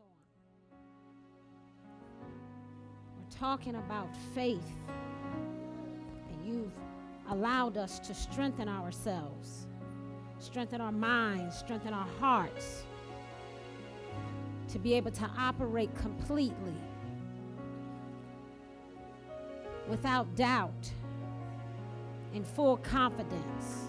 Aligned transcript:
on. 0.00 0.06
We're 3.16 3.38
talking 3.38 3.74
about 3.76 4.08
faith, 4.34 4.74
and 6.30 6.46
you've 6.46 6.72
allowed 7.28 7.76
us 7.76 7.98
to 8.00 8.14
strengthen 8.14 8.68
ourselves, 8.68 9.66
strengthen 10.38 10.80
our 10.80 10.92
minds, 10.92 11.56
strengthen 11.56 11.92
our 11.92 12.08
hearts, 12.20 12.84
to 14.68 14.78
be 14.78 14.94
able 14.94 15.10
to 15.10 15.30
operate 15.38 15.94
completely 15.94 16.74
without 19.88 20.34
doubt 20.36 20.92
in 22.34 22.44
full 22.44 22.76
confidence, 22.78 23.88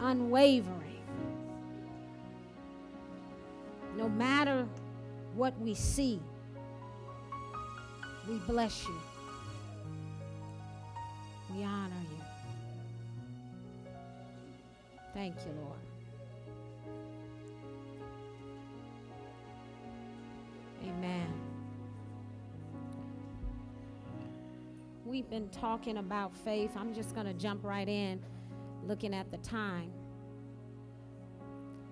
unwavering. 0.00 0.91
Matter 4.16 4.66
what 5.34 5.58
we 5.60 5.74
see, 5.74 6.20
we 8.28 8.36
bless 8.38 8.86
you. 8.86 9.00
We 11.54 11.64
honor 11.64 11.92
you. 12.10 12.24
Thank 15.12 15.36
you, 15.46 15.52
Lord. 15.60 15.78
Amen. 20.84 21.32
We've 25.04 25.28
been 25.28 25.48
talking 25.50 25.98
about 25.98 26.34
faith. 26.34 26.70
I'm 26.76 26.94
just 26.94 27.14
going 27.14 27.26
to 27.26 27.34
jump 27.34 27.64
right 27.64 27.88
in 27.88 28.20
looking 28.84 29.14
at 29.14 29.30
the 29.30 29.36
time. 29.38 29.92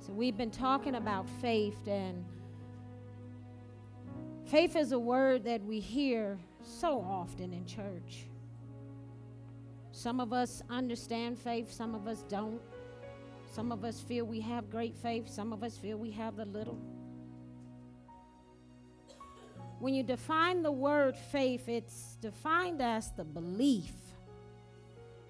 So, 0.06 0.14
we've 0.14 0.36
been 0.36 0.50
talking 0.50 0.94
about 0.94 1.28
faith, 1.42 1.86
and 1.86 2.24
faith 4.46 4.74
is 4.74 4.92
a 4.92 4.98
word 4.98 5.44
that 5.44 5.62
we 5.62 5.78
hear 5.78 6.38
so 6.62 7.00
often 7.00 7.52
in 7.52 7.66
church. 7.66 8.24
Some 9.92 10.18
of 10.18 10.32
us 10.32 10.62
understand 10.70 11.38
faith, 11.38 11.70
some 11.70 11.94
of 11.94 12.06
us 12.06 12.24
don't. 12.28 12.60
Some 13.52 13.72
of 13.72 13.84
us 13.84 14.00
feel 14.00 14.24
we 14.24 14.40
have 14.40 14.70
great 14.70 14.96
faith, 14.96 15.28
some 15.28 15.52
of 15.52 15.62
us 15.62 15.76
feel 15.76 15.98
we 15.98 16.12
have 16.12 16.36
the 16.36 16.46
little. 16.46 16.78
When 19.80 19.92
you 19.92 20.02
define 20.02 20.62
the 20.62 20.72
word 20.72 21.16
faith, 21.16 21.68
it's 21.68 22.16
defined 22.22 22.80
as 22.80 23.10
the 23.12 23.24
belief 23.24 23.92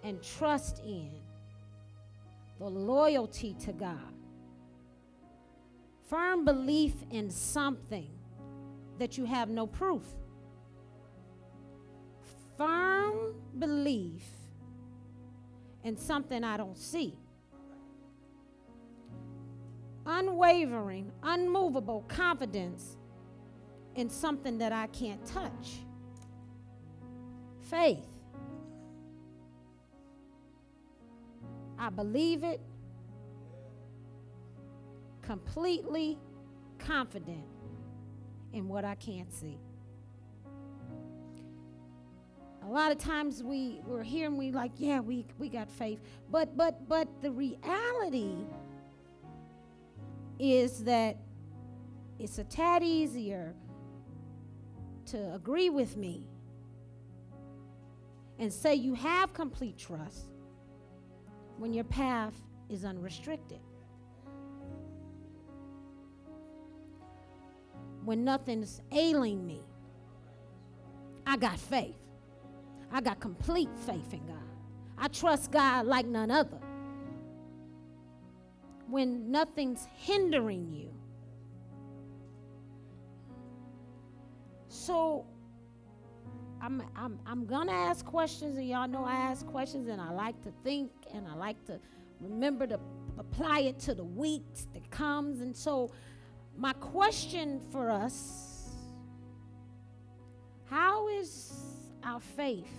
and 0.04 0.22
trust 0.22 0.80
in, 0.84 1.10
the 2.58 2.68
loyalty 2.68 3.56
to 3.64 3.72
God, 3.72 4.12
firm 6.10 6.44
belief 6.44 6.92
in 7.12 7.30
something 7.30 8.10
that 8.98 9.16
you 9.16 9.24
have 9.24 9.48
no 9.48 9.66
proof, 9.66 10.02
firm 12.58 13.34
belief 13.58 14.24
in 15.84 15.96
something 15.96 16.42
I 16.44 16.56
don't 16.56 16.76
see. 16.76 17.16
Unwavering, 20.04 21.12
unmovable 21.22 22.04
confidence 22.08 22.96
in 23.94 24.10
something 24.10 24.58
that 24.58 24.72
I 24.72 24.88
can't 24.88 25.24
touch. 25.24 25.78
Faith. 27.60 28.06
I 31.78 31.88
believe 31.88 32.42
it, 32.42 32.60
completely 35.22 36.18
confident 36.78 37.44
in 38.52 38.68
what 38.68 38.84
I 38.84 38.94
can't 38.96 39.32
see. 39.32 39.58
A 42.62 42.68
lot 42.68 42.92
of 42.92 42.98
times 42.98 43.42
we 43.42 43.80
we're 43.86 44.02
here 44.02 44.26
and 44.26 44.36
we 44.36 44.52
like, 44.52 44.72
yeah, 44.76 45.00
we 45.00 45.24
we 45.38 45.48
got 45.48 45.70
faith. 45.70 46.00
But 46.30 46.56
but 46.56 46.88
but 46.88 47.08
the 47.22 47.30
reality 47.30 48.36
is 50.38 50.84
that 50.84 51.16
it's 52.18 52.38
a 52.38 52.44
tad 52.44 52.82
easier 52.82 53.54
to 55.06 55.34
agree 55.34 55.70
with 55.70 55.96
me 55.96 56.26
and 58.38 58.52
say 58.52 58.74
you 58.74 58.94
have 58.94 59.32
complete 59.34 59.76
trust 59.76 60.26
when 61.58 61.72
your 61.72 61.84
path 61.84 62.34
is 62.68 62.84
unrestricted. 62.84 63.60
When 68.10 68.24
nothing's 68.24 68.80
ailing 68.90 69.46
me, 69.46 69.60
I 71.24 71.36
got 71.36 71.60
faith. 71.60 71.94
I 72.90 73.00
got 73.00 73.20
complete 73.20 73.68
faith 73.86 74.12
in 74.12 74.26
God. 74.26 74.36
I 74.98 75.06
trust 75.06 75.52
God 75.52 75.86
like 75.86 76.06
none 76.06 76.28
other. 76.28 76.58
When 78.88 79.30
nothing's 79.30 79.86
hindering 79.96 80.72
you, 80.72 80.92
So 84.66 85.24
I'm, 86.60 86.82
I'm, 86.96 87.20
I'm 87.24 87.46
gonna 87.46 87.70
ask 87.70 88.04
questions, 88.04 88.56
and 88.56 88.68
y'all 88.68 88.88
know 88.88 89.04
I 89.04 89.14
ask 89.14 89.46
questions, 89.46 89.88
and 89.88 90.00
I 90.00 90.10
like 90.10 90.42
to 90.42 90.52
think, 90.64 90.90
and 91.14 91.28
I 91.28 91.34
like 91.36 91.64
to 91.66 91.78
remember 92.20 92.66
to 92.66 92.80
apply 93.18 93.60
it 93.60 93.78
to 93.80 93.94
the 93.94 94.02
weeks 94.02 94.66
that 94.74 94.90
comes. 94.90 95.42
And 95.42 95.56
so, 95.56 95.92
my 96.60 96.74
question 96.74 97.58
for 97.72 97.90
us: 97.90 98.68
How 100.66 101.08
is 101.08 101.52
our 102.04 102.20
faith? 102.20 102.70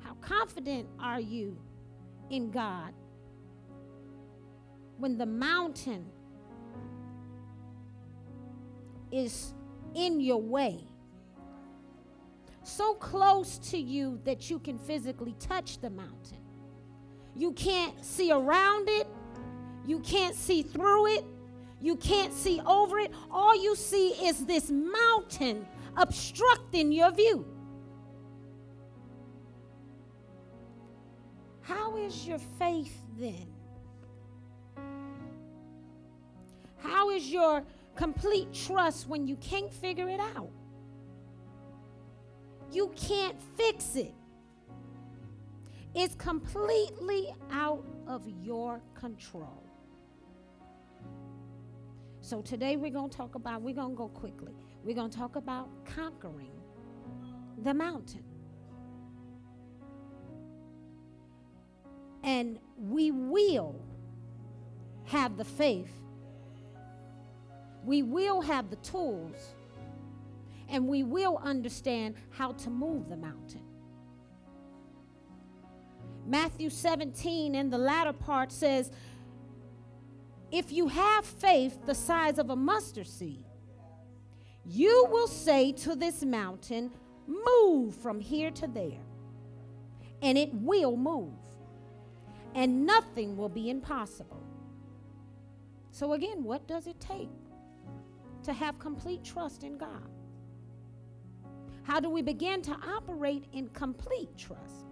How 0.00 0.14
confident 0.20 0.88
are 0.98 1.20
you 1.20 1.56
in 2.30 2.50
God 2.50 2.92
when 4.98 5.16
the 5.16 5.26
mountain 5.26 6.04
is 9.12 9.54
in 9.94 10.20
your 10.20 10.42
way? 10.42 10.90
so 12.62 12.94
close 12.94 13.58
to 13.58 13.78
you 13.78 14.20
that 14.24 14.48
you 14.50 14.58
can 14.58 14.78
physically 14.78 15.34
touch 15.40 15.80
the 15.80 15.90
mountain. 15.90 16.38
You 17.34 17.52
can't 17.52 18.04
see 18.04 18.30
around 18.30 18.88
it, 18.88 19.06
you 19.86 20.00
can't 20.00 20.34
see 20.34 20.62
through 20.62 21.06
it, 21.08 21.24
you 21.80 21.96
can't 21.96 22.32
see 22.32 22.60
over 22.66 22.98
it. 22.98 23.12
All 23.30 23.60
you 23.60 23.74
see 23.74 24.08
is 24.10 24.44
this 24.44 24.70
mountain 24.70 25.66
obstructing 25.96 26.92
your 26.92 27.12
view. 27.12 27.46
How 31.62 31.96
is 31.96 32.26
your 32.26 32.38
faith 32.58 32.96
then? 33.18 33.46
How 36.78 37.10
is 37.10 37.30
your 37.30 37.62
complete 37.94 38.52
trust 38.52 39.06
when 39.06 39.26
you 39.26 39.36
can't 39.36 39.72
figure 39.72 40.08
it 40.08 40.20
out? 40.20 40.50
You 42.72 42.92
can't 42.96 43.36
fix 43.56 43.96
it. 43.96 44.14
It's 45.94 46.14
completely 46.14 47.34
out 47.50 47.84
of 48.06 48.26
your 48.42 48.80
control. 48.94 49.69
So 52.30 52.40
today 52.40 52.76
we're 52.76 52.92
going 52.92 53.10
to 53.10 53.16
talk 53.16 53.34
about, 53.34 53.60
we're 53.60 53.74
going 53.74 53.90
to 53.90 53.96
go 53.96 54.06
quickly. 54.06 54.52
We're 54.84 54.94
going 54.94 55.10
to 55.10 55.18
talk 55.18 55.34
about 55.34 55.68
conquering 55.84 56.52
the 57.64 57.74
mountain. 57.74 58.22
And 62.22 62.60
we 62.78 63.10
will 63.10 63.84
have 65.06 65.38
the 65.38 65.44
faith. 65.44 65.90
We 67.84 68.04
will 68.04 68.40
have 68.42 68.70
the 68.70 68.76
tools 68.76 69.56
and 70.68 70.86
we 70.86 71.02
will 71.02 71.40
understand 71.42 72.14
how 72.30 72.52
to 72.52 72.70
move 72.70 73.08
the 73.08 73.16
mountain. 73.16 73.64
Matthew 76.24 76.70
17 76.70 77.56
in 77.56 77.70
the 77.70 77.78
latter 77.78 78.12
part 78.12 78.52
says, 78.52 78.92
If 80.52 80.72
you 80.72 80.88
have 80.88 81.24
faith 81.24 81.78
the 81.86 81.94
size 81.94 82.38
of 82.38 82.50
a 82.50 82.56
mustard 82.56 83.06
seed, 83.06 83.44
you 84.64 85.06
will 85.10 85.28
say 85.28 85.72
to 85.72 85.94
this 85.94 86.24
mountain, 86.24 86.90
Move 87.26 87.94
from 87.94 88.18
here 88.18 88.50
to 88.50 88.66
there, 88.66 89.00
and 90.20 90.36
it 90.36 90.52
will 90.52 90.96
move, 90.96 91.32
and 92.56 92.84
nothing 92.84 93.36
will 93.36 93.48
be 93.48 93.70
impossible. 93.70 94.42
So, 95.92 96.14
again, 96.14 96.42
what 96.42 96.66
does 96.66 96.88
it 96.88 96.98
take 96.98 97.30
to 98.42 98.52
have 98.52 98.80
complete 98.80 99.22
trust 99.22 99.62
in 99.62 99.78
God? 99.78 100.10
How 101.84 102.00
do 102.00 102.10
we 102.10 102.22
begin 102.22 102.62
to 102.62 102.72
operate 102.72 103.44
in 103.52 103.68
complete 103.68 104.36
trust? 104.36 104.89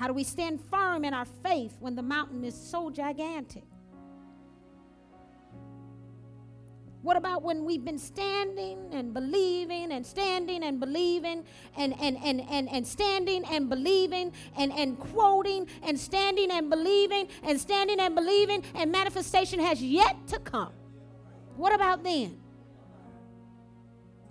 How 0.00 0.06
do 0.06 0.14
we 0.14 0.24
stand 0.24 0.62
firm 0.70 1.04
in 1.04 1.12
our 1.12 1.26
faith 1.26 1.76
when 1.78 1.94
the 1.94 2.00
mountain 2.02 2.42
is 2.42 2.54
so 2.54 2.88
gigantic? 2.88 3.64
What 7.02 7.18
about 7.18 7.42
when 7.42 7.66
we've 7.66 7.84
been 7.84 7.98
standing 7.98 8.78
and 8.92 9.12
believing 9.12 9.92
and 9.92 10.06
standing 10.06 10.62
and 10.62 10.80
believing 10.80 11.44
and, 11.76 11.94
and, 12.00 12.16
and, 12.24 12.40
and, 12.48 12.70
and 12.70 12.86
standing 12.86 13.44
and 13.44 13.68
believing 13.68 14.32
and, 14.56 14.72
and 14.72 14.98
quoting 14.98 15.66
and 15.82 16.00
standing 16.00 16.50
and 16.50 16.70
believing 16.70 17.28
and 17.42 17.60
standing 17.60 18.00
and 18.00 18.14
believing 18.14 18.64
and 18.74 18.90
manifestation 18.90 19.60
has 19.60 19.82
yet 19.82 20.16
to 20.28 20.38
come? 20.38 20.72
What 21.56 21.74
about 21.74 22.04
then? 22.04 22.40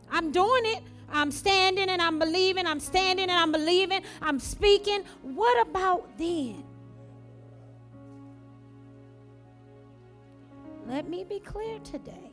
I'm 0.09 0.31
doing 0.31 0.63
it. 0.65 0.83
I'm 1.11 1.31
standing 1.31 1.89
and 1.89 2.01
I'm 2.01 2.19
believing. 2.19 2.65
I'm 2.65 2.79
standing 2.79 3.29
and 3.29 3.39
I'm 3.39 3.51
believing. 3.51 4.01
I'm 4.21 4.39
speaking. 4.39 5.03
What 5.21 5.67
about 5.67 6.17
then? 6.17 6.63
Let 10.87 11.07
me 11.07 11.23
be 11.23 11.39
clear 11.39 11.79
today. 11.79 12.31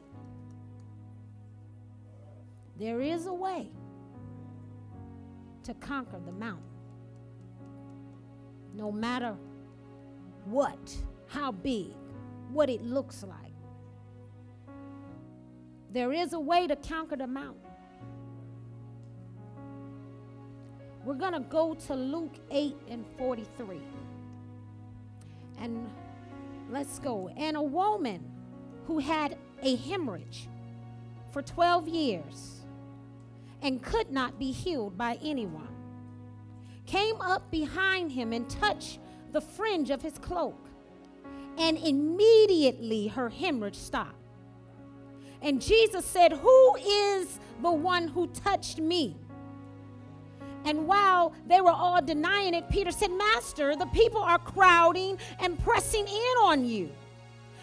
There 2.78 3.00
is 3.00 3.26
a 3.26 3.32
way 3.32 3.68
to 5.64 5.74
conquer 5.74 6.20
the 6.24 6.32
mountain. 6.32 6.62
No 8.74 8.92
matter 8.92 9.36
what, 10.44 10.96
how 11.26 11.52
big, 11.52 11.94
what 12.50 12.70
it 12.70 12.82
looks 12.82 13.22
like. 13.22 13.52
There 15.92 16.12
is 16.12 16.34
a 16.34 16.40
way 16.40 16.66
to 16.66 16.76
conquer 16.76 17.16
the 17.16 17.26
mountain. 17.26 17.65
We're 21.06 21.14
going 21.14 21.34
to 21.34 21.40
go 21.40 21.74
to 21.86 21.94
Luke 21.94 22.34
8 22.50 22.74
and 22.88 23.04
43. 23.16 23.80
And 25.60 25.88
let's 26.68 26.98
go. 26.98 27.30
And 27.36 27.56
a 27.56 27.62
woman 27.62 28.28
who 28.88 28.98
had 28.98 29.38
a 29.62 29.76
hemorrhage 29.76 30.48
for 31.32 31.42
12 31.42 31.86
years 31.86 32.62
and 33.62 33.80
could 33.80 34.10
not 34.10 34.36
be 34.40 34.50
healed 34.50 34.98
by 34.98 35.16
anyone 35.22 35.68
came 36.86 37.20
up 37.20 37.52
behind 37.52 38.10
him 38.10 38.32
and 38.32 38.50
touched 38.50 38.98
the 39.30 39.40
fringe 39.40 39.90
of 39.90 40.02
his 40.02 40.18
cloak. 40.18 40.58
And 41.56 41.78
immediately 41.78 43.06
her 43.06 43.28
hemorrhage 43.28 43.76
stopped. 43.76 44.16
And 45.40 45.62
Jesus 45.62 46.04
said, 46.04 46.32
Who 46.32 46.76
is 46.76 47.38
the 47.62 47.70
one 47.70 48.08
who 48.08 48.26
touched 48.26 48.80
me? 48.80 49.16
And 50.64 50.86
while 50.86 51.32
they 51.46 51.60
were 51.60 51.70
all 51.70 52.02
denying 52.02 52.54
it, 52.54 52.68
Peter 52.68 52.90
said, 52.90 53.10
Master, 53.12 53.76
the 53.76 53.86
people 53.86 54.20
are 54.20 54.38
crowding 54.38 55.18
and 55.38 55.58
pressing 55.58 56.06
in 56.06 56.36
on 56.42 56.64
you. 56.64 56.90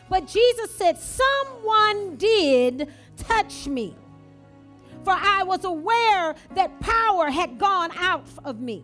But 0.10 0.28
Jesus 0.28 0.74
said, 0.76 0.98
Someone 0.98 2.16
did 2.16 2.88
touch 3.18 3.68
me, 3.68 3.96
for 5.04 5.14
I 5.14 5.44
was 5.44 5.66
aware 5.66 6.36
that 6.56 6.80
power 6.80 7.30
had 7.30 7.58
gone 7.58 7.92
out 7.98 8.26
of 8.46 8.60
me. 8.60 8.84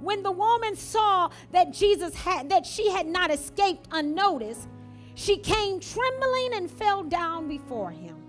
When 0.00 0.22
the 0.24 0.32
woman 0.32 0.74
saw 0.74 1.30
that 1.52 1.72
Jesus 1.72 2.14
had 2.14 2.50
that 2.50 2.66
she 2.66 2.90
had 2.90 3.06
not 3.06 3.30
escaped 3.30 3.86
unnoticed, 3.92 4.66
she 5.14 5.36
came 5.36 5.78
trembling 5.78 6.54
and 6.54 6.68
fell 6.68 7.04
down 7.04 7.46
before 7.46 7.90
him 7.90 8.21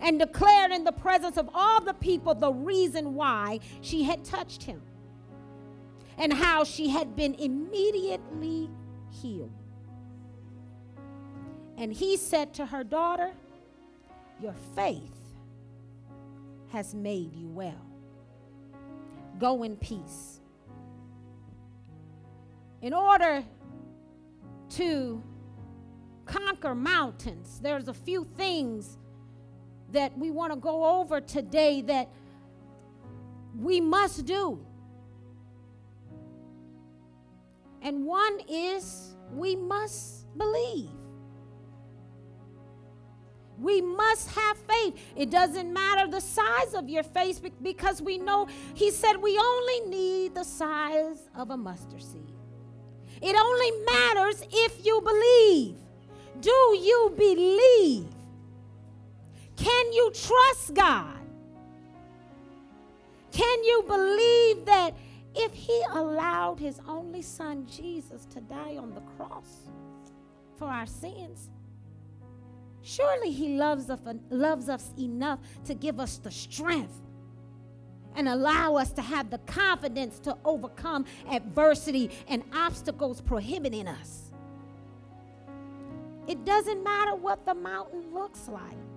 and 0.00 0.18
declared 0.18 0.70
in 0.72 0.84
the 0.84 0.92
presence 0.92 1.36
of 1.36 1.48
all 1.52 1.80
the 1.80 1.94
people 1.94 2.34
the 2.34 2.52
reason 2.52 3.14
why 3.14 3.60
she 3.80 4.04
had 4.04 4.24
touched 4.24 4.62
him 4.62 4.80
and 6.16 6.32
how 6.32 6.64
she 6.64 6.88
had 6.88 7.16
been 7.16 7.34
immediately 7.34 8.70
healed. 9.10 9.52
And 11.76 11.92
he 11.92 12.16
said 12.16 12.54
to 12.54 12.66
her 12.66 12.82
daughter, 12.82 13.32
Your 14.42 14.54
faith 14.74 15.14
has 16.70 16.94
made 16.94 17.34
you 17.34 17.48
well. 17.48 17.86
Go 19.38 19.62
in 19.62 19.76
peace. 19.76 20.40
In 22.82 22.92
order 22.92 23.44
to 24.70 25.22
conquer 26.26 26.74
mountains, 26.74 27.60
there's 27.62 27.88
a 27.88 27.94
few 27.94 28.24
things 28.36 28.98
that 29.92 30.16
we 30.18 30.30
want 30.30 30.52
to 30.52 30.58
go 30.58 31.00
over 31.00 31.20
today 31.20 31.82
that 31.82 32.08
we 33.56 33.80
must 33.80 34.24
do. 34.26 34.64
And 37.82 38.06
one 38.06 38.40
is 38.48 39.14
we 39.32 39.56
must 39.56 40.26
believe. 40.36 40.90
We 43.58 43.80
must 43.80 44.28
have 44.30 44.56
faith. 44.56 44.94
It 45.16 45.30
doesn't 45.30 45.72
matter 45.72 46.08
the 46.08 46.20
size 46.20 46.74
of 46.74 46.88
your 46.88 47.02
faith 47.02 47.44
because 47.60 48.00
we 48.00 48.18
know 48.18 48.46
He 48.74 48.90
said 48.90 49.16
we 49.16 49.36
only 49.36 49.80
need 49.88 50.34
the 50.34 50.44
size 50.44 51.28
of 51.34 51.50
a 51.50 51.56
mustard 51.56 52.02
seed. 52.02 52.32
It 53.20 53.34
only 53.36 53.84
matters 53.84 54.42
if 54.52 54.84
you 54.84 55.00
believe. 55.00 55.76
Do 56.40 56.50
you 56.80 57.12
believe? 57.16 58.06
Can 59.58 59.92
you 59.92 60.12
trust 60.14 60.74
God? 60.74 61.18
Can 63.32 63.64
you 63.64 63.84
believe 63.86 64.64
that 64.66 64.96
if 65.34 65.52
He 65.52 65.82
allowed 65.90 66.60
His 66.60 66.80
only 66.86 67.22
Son 67.22 67.66
Jesus 67.66 68.24
to 68.26 68.40
die 68.40 68.76
on 68.76 68.94
the 68.94 69.00
cross 69.00 69.68
for 70.56 70.68
our 70.68 70.86
sins, 70.86 71.50
surely 72.82 73.32
He 73.32 73.56
loves 73.56 73.90
us, 73.90 74.00
loves 74.30 74.68
us 74.68 74.92
enough 74.96 75.40
to 75.64 75.74
give 75.74 75.98
us 75.98 76.18
the 76.18 76.30
strength 76.30 77.00
and 78.14 78.28
allow 78.28 78.76
us 78.76 78.92
to 78.92 79.02
have 79.02 79.28
the 79.28 79.38
confidence 79.38 80.20
to 80.20 80.36
overcome 80.44 81.04
adversity 81.30 82.10
and 82.28 82.44
obstacles 82.52 83.20
prohibiting 83.20 83.88
us. 83.88 84.30
It 86.28 86.44
doesn't 86.44 86.84
matter 86.84 87.16
what 87.16 87.44
the 87.44 87.54
mountain 87.54 88.12
looks 88.12 88.48
like. 88.48 88.87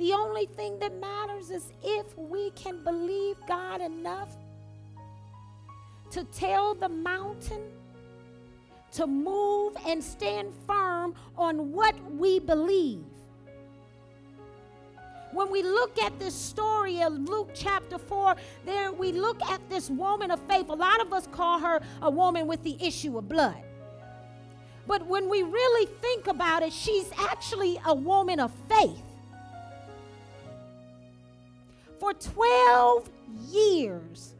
The 0.00 0.14
only 0.14 0.46
thing 0.46 0.78
that 0.78 0.98
matters 0.98 1.50
is 1.50 1.74
if 1.82 2.16
we 2.16 2.52
can 2.52 2.82
believe 2.82 3.36
God 3.46 3.82
enough 3.82 4.30
to 6.12 6.24
tell 6.24 6.74
the 6.74 6.88
mountain 6.88 7.60
to 8.92 9.06
move 9.06 9.76
and 9.86 10.02
stand 10.02 10.54
firm 10.66 11.14
on 11.36 11.72
what 11.72 11.94
we 12.12 12.38
believe. 12.38 13.04
When 15.32 15.50
we 15.50 15.62
look 15.62 15.98
at 15.98 16.18
this 16.18 16.34
story 16.34 17.02
of 17.02 17.12
Luke 17.12 17.50
chapter 17.52 17.98
4, 17.98 18.36
there 18.64 18.92
we 18.92 19.12
look 19.12 19.42
at 19.50 19.60
this 19.68 19.90
woman 19.90 20.30
of 20.30 20.40
faith. 20.48 20.70
A 20.70 20.74
lot 20.74 21.02
of 21.02 21.12
us 21.12 21.26
call 21.26 21.58
her 21.58 21.78
a 22.00 22.10
woman 22.10 22.46
with 22.46 22.62
the 22.64 22.78
issue 22.82 23.18
of 23.18 23.28
blood. 23.28 23.62
But 24.86 25.06
when 25.06 25.28
we 25.28 25.42
really 25.42 25.92
think 26.00 26.26
about 26.26 26.62
it, 26.62 26.72
she's 26.72 27.12
actually 27.18 27.78
a 27.84 27.94
woman 27.94 28.40
of 28.40 28.50
faith. 28.66 29.02
For 32.00 32.14
12 32.14 33.10
years, 33.50 34.34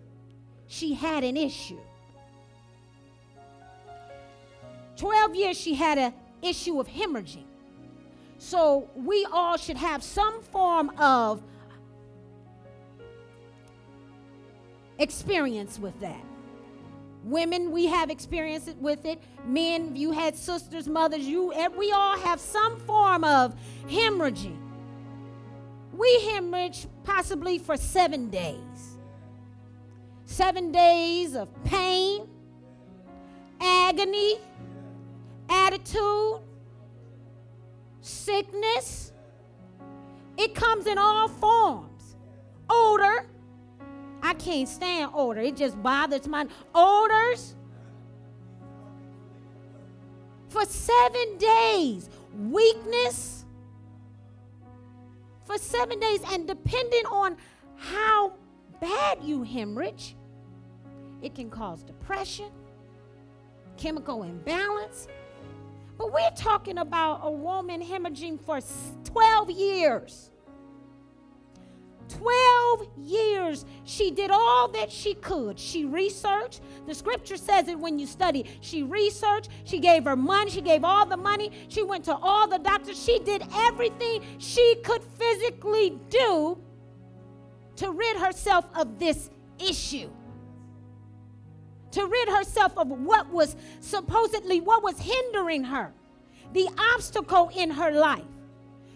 she 0.67 0.95
had 0.95 1.23
an 1.25 1.37
issue. 1.37 1.79
12 4.97 5.35
years, 5.35 5.61
she 5.61 5.75
had 5.75 5.99
an 5.99 6.15
issue 6.43 6.81
of 6.81 6.89
hemorrhaging. 6.89 7.45
So 8.39 8.89
we 8.97 9.27
all 9.31 9.59
should 9.59 9.77
have 9.77 10.03
some 10.03 10.41
form 10.43 10.89
of 10.99 11.43
experience 14.99 15.79
with 15.79 16.01
that. 16.01 16.25
Women, 17.25 17.71
we 17.71 17.87
have 17.87 18.09
experience 18.09 18.71
with 18.81 19.05
it. 19.05 19.23
Men, 19.45 19.95
you 19.95 20.13
had 20.13 20.35
sisters, 20.35 20.89
mothers, 20.89 21.27
you 21.27 21.53
we 21.77 21.93
all 21.93 22.19
have 22.19 22.41
some 22.41 22.79
form 22.81 23.25
of 23.25 23.55
hemorrhaging. 23.87 24.70
We 26.01 26.21
hemorrhage 26.31 26.87
possibly 27.05 27.59
for 27.59 27.77
seven 27.77 28.31
days. 28.31 28.97
Seven 30.25 30.73
days 30.73 31.35
of 31.35 31.51
pain, 31.65 32.27
agony, 33.61 34.37
attitude, 35.51 36.41
sickness. 38.01 39.13
It 40.39 40.55
comes 40.55 40.87
in 40.87 40.97
all 40.97 41.29
forms. 41.29 42.17
Odor. 42.71 43.27
I 44.23 44.33
can't 44.35 44.69
stand 44.69 45.11
odor. 45.15 45.43
It 45.43 45.57
just 45.59 45.83
bothers 45.83 46.27
my 46.27 46.47
odors. 46.75 47.57
For 50.49 50.65
seven 50.65 51.37
days, 51.37 52.09
weakness 52.35 53.40
for 55.51 55.59
seven 55.59 55.99
days. 55.99 56.21
And 56.33 56.47
depending 56.47 57.05
on 57.07 57.37
how 57.77 58.35
bad 58.81 59.19
you 59.23 59.43
hemorrhage, 59.43 60.17
it 61.23 61.35
can 61.35 61.51
cause 61.51 61.83
depression, 61.83 62.51
chemical 63.77 64.23
imbalance. 64.23 65.09
But 65.99 66.15
we 66.15 66.23
We're 66.23 66.31
talking 66.37 66.79
about 66.79 67.21
a 67.25 67.31
woman 67.31 67.83
hemorrhaging 67.83 68.41
for 68.41 68.61
12 69.05 69.51
years. 69.51 70.31
12 72.19 72.89
years 72.99 73.65
she 73.85 74.11
did 74.11 74.31
all 74.31 74.69
that 74.69 74.91
she 74.91 75.15
could. 75.15 75.59
She 75.59 75.85
researched. 75.85 76.61
The 76.87 76.95
scripture 76.95 77.37
says 77.37 77.69
it 77.69 77.79
when 77.79 77.99
you 77.99 78.07
study. 78.07 78.45
She 78.61 78.83
researched. 78.83 79.51
She 79.65 79.79
gave 79.79 80.05
her 80.05 80.17
money. 80.17 80.51
She 80.51 80.61
gave 80.61 80.85
all 80.85 81.07
the 81.07 81.17
money. 81.17 81.51
She 81.69 81.83
went 81.83 82.05
to 82.07 82.17
all 82.17 82.49
the 82.49 82.59
doctors. 82.59 83.03
She 83.03 83.19
did 83.21 83.43
everything 83.55 84.23
she 84.39 84.77
could 84.85 85.03
physically 85.03 85.99
do 86.09 86.59
to 87.77 87.91
rid 87.91 88.17
herself 88.17 88.67
of 88.75 88.99
this 88.99 89.31
issue. 89.59 90.11
To 91.93 92.07
rid 92.07 92.29
herself 92.29 92.77
of 92.77 92.89
what 92.89 93.31
was 93.31 93.57
supposedly 93.81 94.61
what 94.61 94.83
was 94.83 94.99
hindering 94.99 95.65
her, 95.65 95.93
the 96.53 96.69
obstacle 96.95 97.51
in 97.57 97.71
her 97.71 97.91
life. 97.91 98.25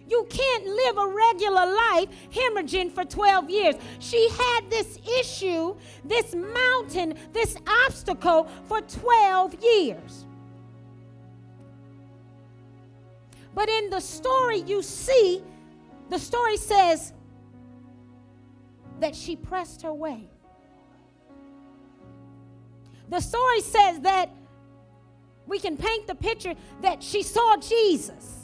You 0.08 0.26
can't 0.28 0.66
live 0.66 0.99
a 0.99 1.06
regular 1.06 1.66
life 1.66 2.08
hemorrhaging 2.30 2.92
for 2.92 3.04
12 3.04 3.50
years. 3.50 3.75
She 4.00 4.28
had 4.28 4.68
this 4.68 4.99
issue, 5.20 5.76
this 6.04 6.34
mountain, 6.34 7.14
this 7.32 7.56
obstacle 7.87 8.49
for 8.68 8.80
12 8.82 9.54
years. 9.62 10.26
But 13.54 13.68
in 13.68 13.88
the 13.88 14.00
story, 14.00 14.61
you 14.61 14.82
see, 14.82 15.42
the 16.11 16.18
story 16.18 16.56
says 16.56 17.12
that 19.00 19.14
she 19.14 19.37
pressed 19.37 19.82
her 19.82 19.94
way. 19.94 20.28
The 23.08 23.20
story 23.20 23.61
says 23.61 24.00
that 24.00 24.30
we 25.46 25.58
can 25.58 25.76
paint 25.76 26.06
the 26.06 26.14
picture 26.14 26.54
that 26.82 27.02
she 27.02 27.23
saw 27.23 27.56
Jesus. 27.56 28.44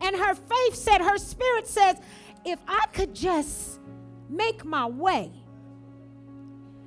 And 0.00 0.14
her 0.16 0.34
faith 0.34 0.74
said, 0.74 1.00
her 1.00 1.18
spirit 1.18 1.66
says, 1.66 1.96
if 2.44 2.58
I 2.66 2.84
could 2.92 3.14
just 3.14 3.80
make 4.28 4.64
my 4.64 4.86
way, 4.86 5.30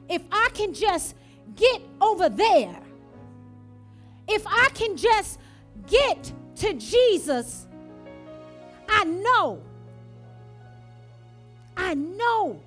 if 0.10 0.22
I 0.32 0.50
can 0.54 0.74
just 0.74 1.16
get 1.56 1.82
over 2.00 2.30
there, 2.30 2.80
if 4.28 4.46
I 4.48 4.70
can 4.74 4.96
just 4.96 5.40
get 5.88 6.32
to 6.58 6.74
Jesus, 6.74 7.68
I 8.88 9.04
know, 9.04 9.62
I 11.76 11.94
know 11.94 12.62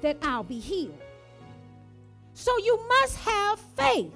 that 0.00 0.16
I'll 0.22 0.44
be 0.44 0.58
healed. 0.58 0.98
So 2.34 2.56
you 2.58 2.78
must 2.88 3.16
have 3.18 3.58
faith. 3.76 4.12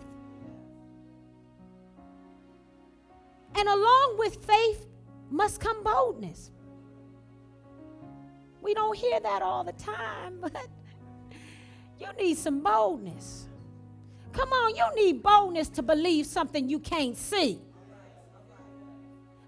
And 3.54 3.68
along 3.68 4.16
with 4.18 4.44
faith 4.44 4.86
must 5.30 5.60
come 5.60 5.82
boldness. 5.82 6.50
We 8.60 8.74
don't 8.74 8.96
hear 8.96 9.20
that 9.20 9.42
all 9.42 9.64
the 9.64 9.72
time, 9.72 10.38
but 10.40 10.56
you 11.98 12.06
need 12.18 12.36
some 12.36 12.60
boldness. 12.60 13.46
Come 14.32 14.50
on, 14.50 14.74
you 14.76 14.84
need 14.94 15.22
boldness 15.22 15.68
to 15.70 15.82
believe 15.82 16.26
something 16.26 16.68
you 16.68 16.78
can't 16.78 17.16
see. 17.16 17.60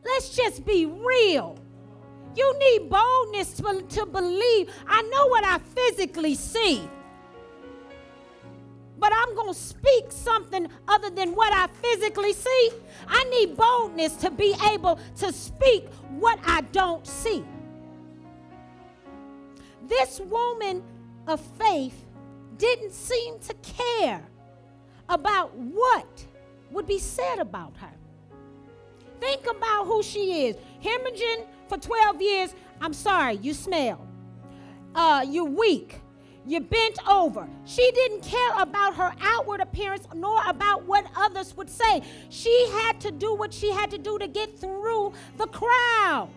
Let's 0.04 0.34
just 0.34 0.64
be 0.64 0.86
real. 0.86 1.56
You 2.34 2.58
need 2.58 2.88
boldness 2.88 3.52
to, 3.54 3.82
to 3.82 4.06
believe. 4.06 4.70
I 4.86 5.02
know 5.02 5.26
what 5.28 5.44
I 5.44 5.58
physically 5.58 6.34
see 6.34 6.88
but 9.02 9.12
I'm 9.12 9.35
going 9.35 9.52
to 9.52 9.59
speak 9.59 10.12
something 10.12 10.68
other 10.87 11.11
than 11.11 11.35
what 11.35 11.52
I 11.52 11.66
physically 11.82 12.32
see. 12.32 12.71
I 13.09 13.25
need 13.25 13.56
boldness 13.56 14.14
to 14.18 14.30
be 14.30 14.54
able 14.71 15.00
to 15.16 15.32
speak 15.32 15.88
what 16.21 16.38
I 16.47 16.61
don't 16.71 17.04
see. 17.04 17.44
This 19.88 20.21
woman 20.21 20.85
of 21.26 21.40
faith 21.59 22.04
didn't 22.59 22.92
seem 22.92 23.40
to 23.40 23.54
care 23.54 24.23
about 25.09 25.52
what 25.56 26.25
would 26.71 26.87
be 26.87 27.00
said 27.00 27.40
about 27.40 27.76
her. 27.78 27.92
Think 29.18 29.49
about 29.49 29.87
who 29.87 30.04
she 30.04 30.47
is. 30.47 30.56
Hemorrhaging 30.80 31.47
for 31.68 31.76
12 31.76 32.23
years. 32.23 32.54
I'm 32.80 32.92
sorry, 32.92 33.35
you 33.42 33.52
smell. 33.52 34.06
Uh, 34.94 35.26
you're 35.28 35.42
weak. 35.44 36.00
You 36.44 36.61
bent 36.61 36.99
over. 37.08 37.49
She 37.64 37.88
didn't 37.92 38.22
care 38.22 38.54
about 38.58 38.96
her 38.96 39.12
outward 39.20 39.61
appearance 39.61 40.06
nor 40.14 40.40
about 40.46 40.84
what 40.87 41.06
others 41.16 41.56
would 41.56 41.70
say. 41.70 42.02
She 42.30 42.68
had 42.82 43.00
to 43.02 43.12
do 43.12 43.34
what 43.34 43.54
she 43.54 43.70
had 43.70 43.90
to 43.92 43.99
do 43.99 44.18
to 44.18 44.26
get 44.26 44.58
through 44.58 45.12
the 45.37 45.46
crowd. 45.46 46.30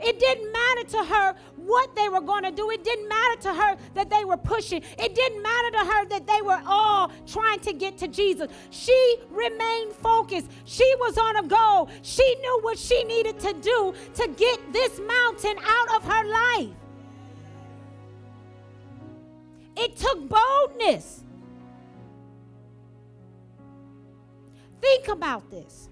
It 0.00 0.20
didn't 0.20 0.52
matter 0.52 0.84
to 0.90 1.04
her 1.04 1.34
what 1.56 1.96
they 1.96 2.08
were 2.08 2.20
going 2.20 2.44
to 2.44 2.52
do. 2.52 2.70
It 2.70 2.84
didn't 2.84 3.08
matter 3.08 3.40
to 3.42 3.54
her 3.54 3.76
that 3.94 4.08
they 4.08 4.24
were 4.24 4.36
pushing. 4.36 4.82
It 4.96 5.14
didn't 5.14 5.42
matter 5.42 5.70
to 5.72 5.78
her 5.78 6.04
that 6.06 6.26
they 6.26 6.40
were 6.40 6.62
all 6.66 7.10
trying 7.26 7.58
to 7.60 7.72
get 7.72 7.98
to 7.98 8.08
Jesus. 8.08 8.48
She 8.70 9.16
remained 9.30 9.94
focused. 9.94 10.50
She 10.64 10.88
was 11.00 11.18
on 11.18 11.44
a 11.44 11.48
goal. 11.48 11.88
She 12.02 12.36
knew 12.36 12.60
what 12.62 12.78
she 12.78 13.02
needed 13.04 13.40
to 13.40 13.52
do 13.54 13.94
to 14.14 14.28
get 14.36 14.72
this 14.72 15.00
mountain 15.00 15.56
out 15.66 15.96
of 15.96 16.04
her 16.04 16.24
life. 16.24 16.70
It 19.80 19.96
took 19.96 20.28
boldness. 20.28 21.22
Think 24.80 25.06
about 25.06 25.48
this. 25.50 25.88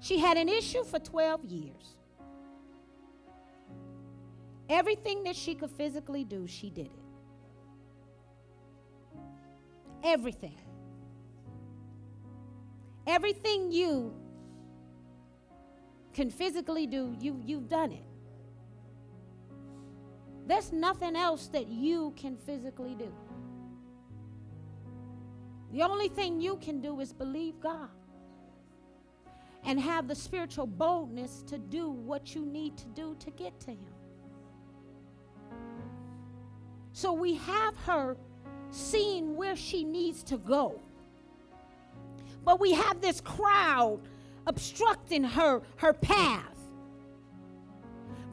She 0.00 0.18
had 0.18 0.36
an 0.36 0.48
issue 0.48 0.84
for 0.84 0.98
12 0.98 1.44
years. 1.46 1.96
Everything 4.68 5.24
that 5.24 5.34
she 5.34 5.54
could 5.54 5.70
physically 5.70 6.22
do, 6.22 6.46
she 6.46 6.68
did 6.70 6.86
it. 6.86 7.06
Everything. 10.04 10.60
Everything 13.06 13.72
you 13.72 14.14
can 16.12 16.30
physically 16.30 16.86
do, 16.86 17.16
you, 17.18 17.40
you've 17.44 17.68
done 17.68 17.92
it. 17.92 18.05
There's 20.46 20.72
nothing 20.72 21.16
else 21.16 21.48
that 21.48 21.66
you 21.66 22.14
can 22.16 22.36
physically 22.36 22.94
do. 22.94 23.12
The 25.72 25.82
only 25.82 26.08
thing 26.08 26.40
you 26.40 26.56
can 26.56 26.80
do 26.80 27.00
is 27.00 27.12
believe 27.12 27.60
God 27.60 27.90
and 29.64 29.80
have 29.80 30.06
the 30.06 30.14
spiritual 30.14 30.66
boldness 30.66 31.42
to 31.48 31.58
do 31.58 31.90
what 31.90 32.34
you 32.34 32.46
need 32.46 32.76
to 32.78 32.86
do 32.86 33.16
to 33.18 33.30
get 33.32 33.58
to 33.60 33.72
Him. 33.72 33.94
So 36.92 37.12
we 37.12 37.34
have 37.34 37.76
her 37.78 38.16
seeing 38.70 39.36
where 39.36 39.56
she 39.56 39.84
needs 39.84 40.22
to 40.24 40.38
go. 40.38 40.80
But 42.44 42.60
we 42.60 42.72
have 42.72 43.00
this 43.00 43.20
crowd 43.20 44.00
obstructing 44.46 45.24
her 45.24 45.62
her 45.76 45.92
path 45.92 46.55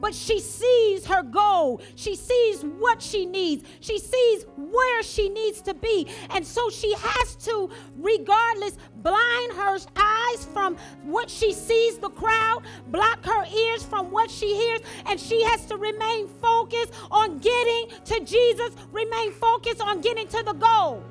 but 0.00 0.14
she 0.14 0.40
sees 0.40 1.06
her 1.06 1.22
goal. 1.22 1.80
She 1.94 2.16
sees 2.16 2.62
what 2.62 3.00
she 3.00 3.24
needs. 3.24 3.64
She 3.80 3.98
sees 3.98 4.44
where 4.56 5.02
she 5.02 5.28
needs 5.28 5.60
to 5.62 5.74
be. 5.74 6.08
And 6.30 6.46
so 6.46 6.68
she 6.70 6.94
has 6.94 7.36
to, 7.36 7.70
regardless, 7.96 8.76
blind 8.96 9.52
her 9.52 9.78
eyes 9.96 10.44
from 10.52 10.76
what 11.04 11.30
she 11.30 11.52
sees, 11.52 11.98
the 11.98 12.10
crowd, 12.10 12.64
block 12.88 13.24
her 13.24 13.44
ears 13.46 13.82
from 13.84 14.10
what 14.10 14.30
she 14.30 14.54
hears, 14.54 14.80
and 15.06 15.18
she 15.18 15.42
has 15.44 15.64
to 15.66 15.76
remain 15.76 16.28
focused 16.40 16.92
on 17.10 17.38
getting 17.38 17.88
to 18.04 18.20
Jesus, 18.24 18.74
remain 18.92 19.32
focused 19.32 19.80
on 19.80 20.00
getting 20.00 20.28
to 20.28 20.42
the 20.42 20.54
goal. 20.54 21.02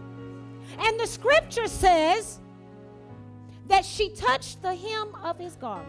And 0.80 1.00
the 1.00 1.08
scripture 1.08 1.68
says 1.68 2.40
that 3.68 3.86
she 3.86 4.10
touched 4.10 4.62
the 4.62 4.76
hem 4.76 5.16
of 5.24 5.38
his 5.38 5.56
garment, 5.56 5.88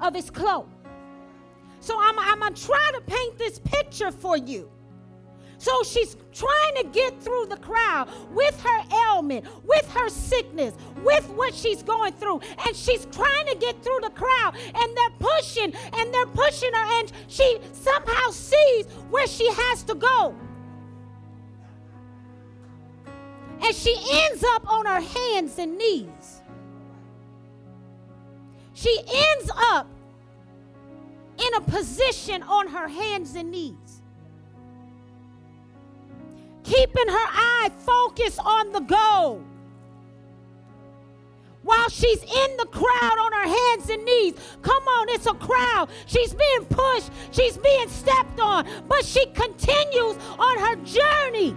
of 0.00 0.14
his 0.14 0.30
cloak. 0.30 0.68
So 1.80 1.98
I'm, 2.00 2.18
I'm 2.18 2.40
going 2.40 2.54
to 2.54 2.66
try 2.66 2.90
to 2.94 3.00
paint 3.02 3.38
this 3.38 3.58
picture 3.58 4.10
for 4.10 4.36
you. 4.36 4.70
So 5.58 5.82
she's 5.82 6.16
trying 6.32 6.76
to 6.76 6.84
get 6.92 7.20
through 7.20 7.46
the 7.46 7.56
crowd 7.56 8.08
with 8.32 8.60
her 8.62 8.80
ailment, 9.08 9.44
with 9.64 9.90
her 9.92 10.08
sickness, 10.08 10.74
with 11.02 11.28
what 11.30 11.52
she's 11.52 11.82
going 11.82 12.12
through. 12.12 12.40
And 12.66 12.76
she's 12.76 13.06
trying 13.06 13.46
to 13.46 13.56
get 13.56 13.82
through 13.82 14.00
the 14.02 14.10
crowd. 14.10 14.54
And 14.74 14.96
they're 14.96 15.10
pushing 15.18 15.74
and 15.94 16.14
they're 16.14 16.26
pushing 16.26 16.72
her. 16.72 17.00
And 17.00 17.12
she 17.26 17.58
somehow 17.72 18.30
sees 18.30 18.86
where 19.10 19.26
she 19.26 19.48
has 19.50 19.82
to 19.84 19.96
go. 19.96 20.34
And 23.60 23.74
she 23.74 23.96
ends 24.10 24.44
up 24.54 24.72
on 24.72 24.86
her 24.86 25.00
hands 25.00 25.58
and 25.58 25.76
knees. 25.76 26.42
She 28.74 28.96
ends 28.96 29.50
up 29.72 29.88
in 31.38 31.54
a 31.54 31.60
position 31.60 32.42
on 32.42 32.68
her 32.68 32.88
hands 32.88 33.34
and 33.34 33.50
knees. 33.50 34.02
keeping 36.68 37.08
her 37.08 37.28
eye 37.32 37.70
focused 37.78 38.40
on 38.44 38.72
the 38.72 38.80
goal. 38.80 39.42
While 41.62 41.88
she's 41.88 42.22
in 42.22 42.56
the 42.56 42.66
crowd 42.66 43.18
on 43.18 43.32
her 43.32 43.48
hands 43.48 43.90
and 43.90 44.04
knees. 44.04 44.34
Come 44.62 44.82
on, 44.84 45.08
it's 45.10 45.26
a 45.26 45.34
crowd. 45.34 45.88
She's 46.06 46.34
being 46.34 46.64
pushed, 46.66 47.10
she's 47.30 47.58
being 47.58 47.88
stepped 47.88 48.40
on, 48.40 48.66
but 48.86 49.04
she 49.04 49.26
continues 49.26 50.16
on 50.38 50.58
her 50.58 50.76
journey 50.76 51.54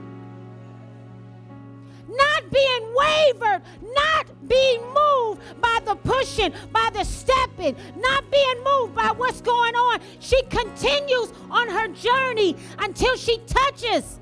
not 2.11 2.51
being 2.51 2.93
wavered, 2.95 3.61
not 3.95 4.47
being 4.47 4.81
moved 4.93 5.41
by 5.61 5.79
the 5.85 5.95
pushing, 5.95 6.53
by 6.71 6.89
the 6.93 7.03
stepping, 7.03 7.75
not 7.97 8.29
being 8.31 8.63
moved 8.63 8.95
by 8.95 9.11
what's 9.11 9.41
going 9.41 9.75
on. 9.75 9.99
She 10.19 10.41
continues 10.43 11.31
on 11.49 11.69
her 11.69 11.87
journey 11.89 12.55
until 12.79 13.15
she 13.15 13.37
touches. 13.39 14.19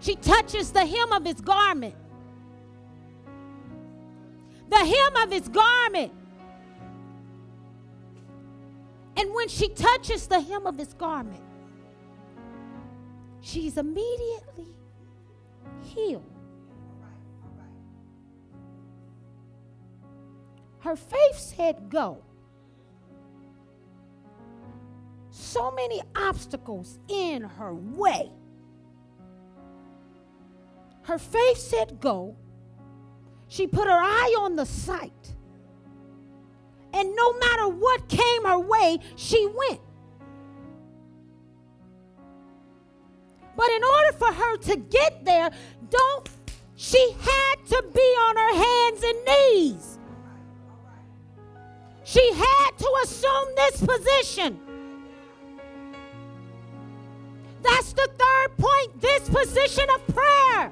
She 0.00 0.16
touches 0.16 0.72
the 0.72 0.86
hem 0.86 1.12
of 1.12 1.24
his 1.24 1.40
garment. 1.40 1.94
The 4.70 4.78
hem 4.78 5.16
of 5.24 5.32
his 5.32 5.48
garment. 5.48 6.12
And 9.16 9.34
when 9.34 9.48
she 9.48 9.68
touches 9.68 10.28
the 10.28 10.40
hem 10.40 10.66
of 10.66 10.78
his 10.78 10.94
garment, 10.94 11.42
she's 13.40 13.76
immediately 13.76 14.74
healed. 15.82 16.24
Her 20.80 20.96
faith 20.96 21.38
said, 21.38 21.90
Go. 21.90 22.22
So 25.30 25.70
many 25.70 26.00
obstacles 26.16 26.98
in 27.08 27.42
her 27.42 27.74
way. 27.74 28.30
Her 31.02 31.18
faith 31.18 31.58
said, 31.58 32.00
Go. 32.00 32.36
She 33.48 33.66
put 33.66 33.86
her 33.86 33.92
eye 33.92 34.36
on 34.40 34.56
the 34.56 34.66
sight. 34.66 35.34
And 36.92 37.14
no 37.14 37.32
matter 37.38 37.68
what 37.68 38.08
came 38.08 38.44
her 38.44 38.58
way, 38.58 38.98
she 39.16 39.46
went. 39.46 39.80
But 43.58 43.70
in 43.70 43.82
order 43.82 44.12
for 44.12 44.32
her 44.32 44.56
to 44.56 44.76
get 44.76 45.24
there, 45.24 45.50
don't 45.90 46.30
she 46.76 47.10
had 47.20 47.56
to 47.66 47.84
be 47.92 48.00
on 48.00 48.36
her 48.36 48.54
hands 48.64 49.02
and 49.02 49.18
knees. 49.26 49.98
She 52.04 52.32
had 52.34 52.70
to 52.78 52.98
assume 53.02 53.48
this 53.56 53.84
position. 53.84 54.60
That's 57.64 57.92
the 57.94 58.08
third 58.16 58.56
point 58.58 59.00
this 59.00 59.28
position 59.28 59.86
of 59.92 60.06
prayer. 60.06 60.70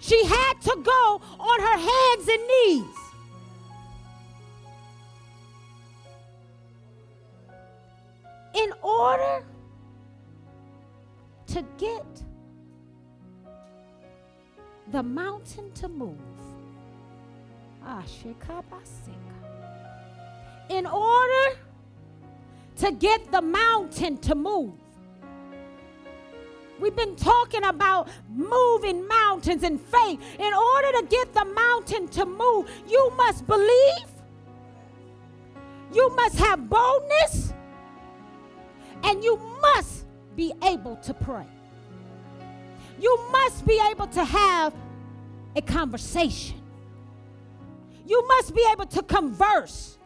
She 0.00 0.24
had 0.24 0.54
to 0.62 0.80
go 0.82 1.20
on 1.38 1.60
her 1.60 1.78
hands 1.90 2.28
and 2.28 2.42
knees. 2.48 3.03
Order 9.00 9.44
to 11.46 11.64
get 11.78 12.06
the 14.92 15.02
mountain 15.02 15.72
to 15.72 15.88
move. 15.88 16.18
Ah, 17.84 18.02
in 20.70 20.86
order 20.86 21.58
to 22.76 22.92
get 22.92 23.30
the 23.30 23.42
mountain 23.42 24.16
to 24.18 24.34
move. 24.34 24.72
We've 26.80 26.96
been 26.96 27.14
talking 27.16 27.64
about 27.64 28.08
moving 28.28 29.06
mountains 29.06 29.62
in 29.62 29.78
faith. 29.78 30.20
In 30.38 30.52
order 30.52 30.92
to 30.98 31.06
get 31.08 31.32
the 31.32 31.44
mountain 31.44 32.08
to 32.08 32.26
move, 32.26 32.68
you 32.88 33.12
must 33.16 33.46
believe, 33.46 34.08
you 35.92 36.10
must 36.16 36.38
have 36.38 36.68
boldness, 36.68 37.52
and 39.04 39.22
you 39.22 39.36
must 39.60 40.06
be 40.34 40.52
able 40.64 40.96
to 40.96 41.14
pray. 41.14 41.46
You 43.00 43.28
must 43.30 43.66
be 43.66 43.80
able 43.90 44.06
to 44.08 44.24
have 44.24 44.74
a 45.54 45.62
conversation. 45.62 46.60
You 48.06 48.26
must 48.26 48.54
be 48.54 48.66
able 48.72 48.86
to 48.86 49.02
converse. 49.02 49.98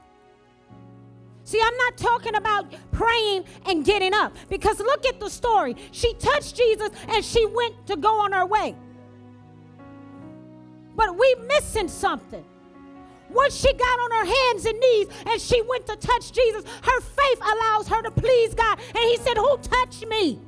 See, 1.45 1.61
I'm 1.65 1.77
not 1.79 1.97
talking 1.97 2.35
about 2.35 2.67
praying 2.93 3.45
and 3.67 3.85
getting 3.85 4.13
up 4.13 4.37
because 4.51 4.79
look 4.81 5.07
at 5.07 5.19
the 5.19 5.31
story. 5.31 5.77
She 5.93 6.13
touched 6.15 6.57
Jesus 6.57 6.91
and 7.09 7.25
she 7.25 7.47
went 7.47 7.87
to 7.87 7.97
go 7.97 8.21
on 8.21 8.33
her 8.33 8.45
way. 8.45 8.75
But 10.95 11.17
we 11.17 11.35
missing 11.47 11.89
something. 11.89 12.45
Once 13.31 13.55
she 13.55 13.73
got 13.75 14.01
on 14.01 14.11
her 14.11 14.25
hands 14.25 14.65
and 14.65 14.79
knees 14.79 15.09
and 15.27 15.41
she 15.41 15.61
went 15.63 15.87
to 15.87 15.97
touch 15.97 16.33
Jesus, 16.33 16.65
her 16.83 17.01
faith 17.01 17.41
allows 17.41 17.89
her 17.89 18.03
to 18.03 18.11
please 18.11 18.55
God. 18.55 18.79
And 18.95 19.05
he 19.05 19.17
said, 19.19 19.37
Who 19.37 19.59
touched 19.59 20.07
me? 20.07 20.39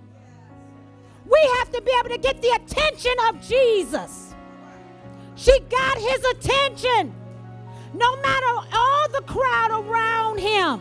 We 1.26 1.38
have 1.58 1.70
to 1.72 1.82
be 1.82 1.92
able 2.00 2.10
to 2.10 2.18
get 2.18 2.40
the 2.40 2.48
attention 2.48 3.12
of 3.28 3.40
Jesus. 3.46 4.34
She 5.36 5.58
got 5.60 5.98
his 5.98 6.24
attention. 6.24 7.14
No 7.92 8.16
matter 8.16 8.68
all 8.72 9.08
the 9.10 9.22
crowd 9.22 9.70
around 9.72 10.38
him, 10.38 10.80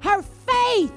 her 0.00 0.22
faith, 0.22 0.92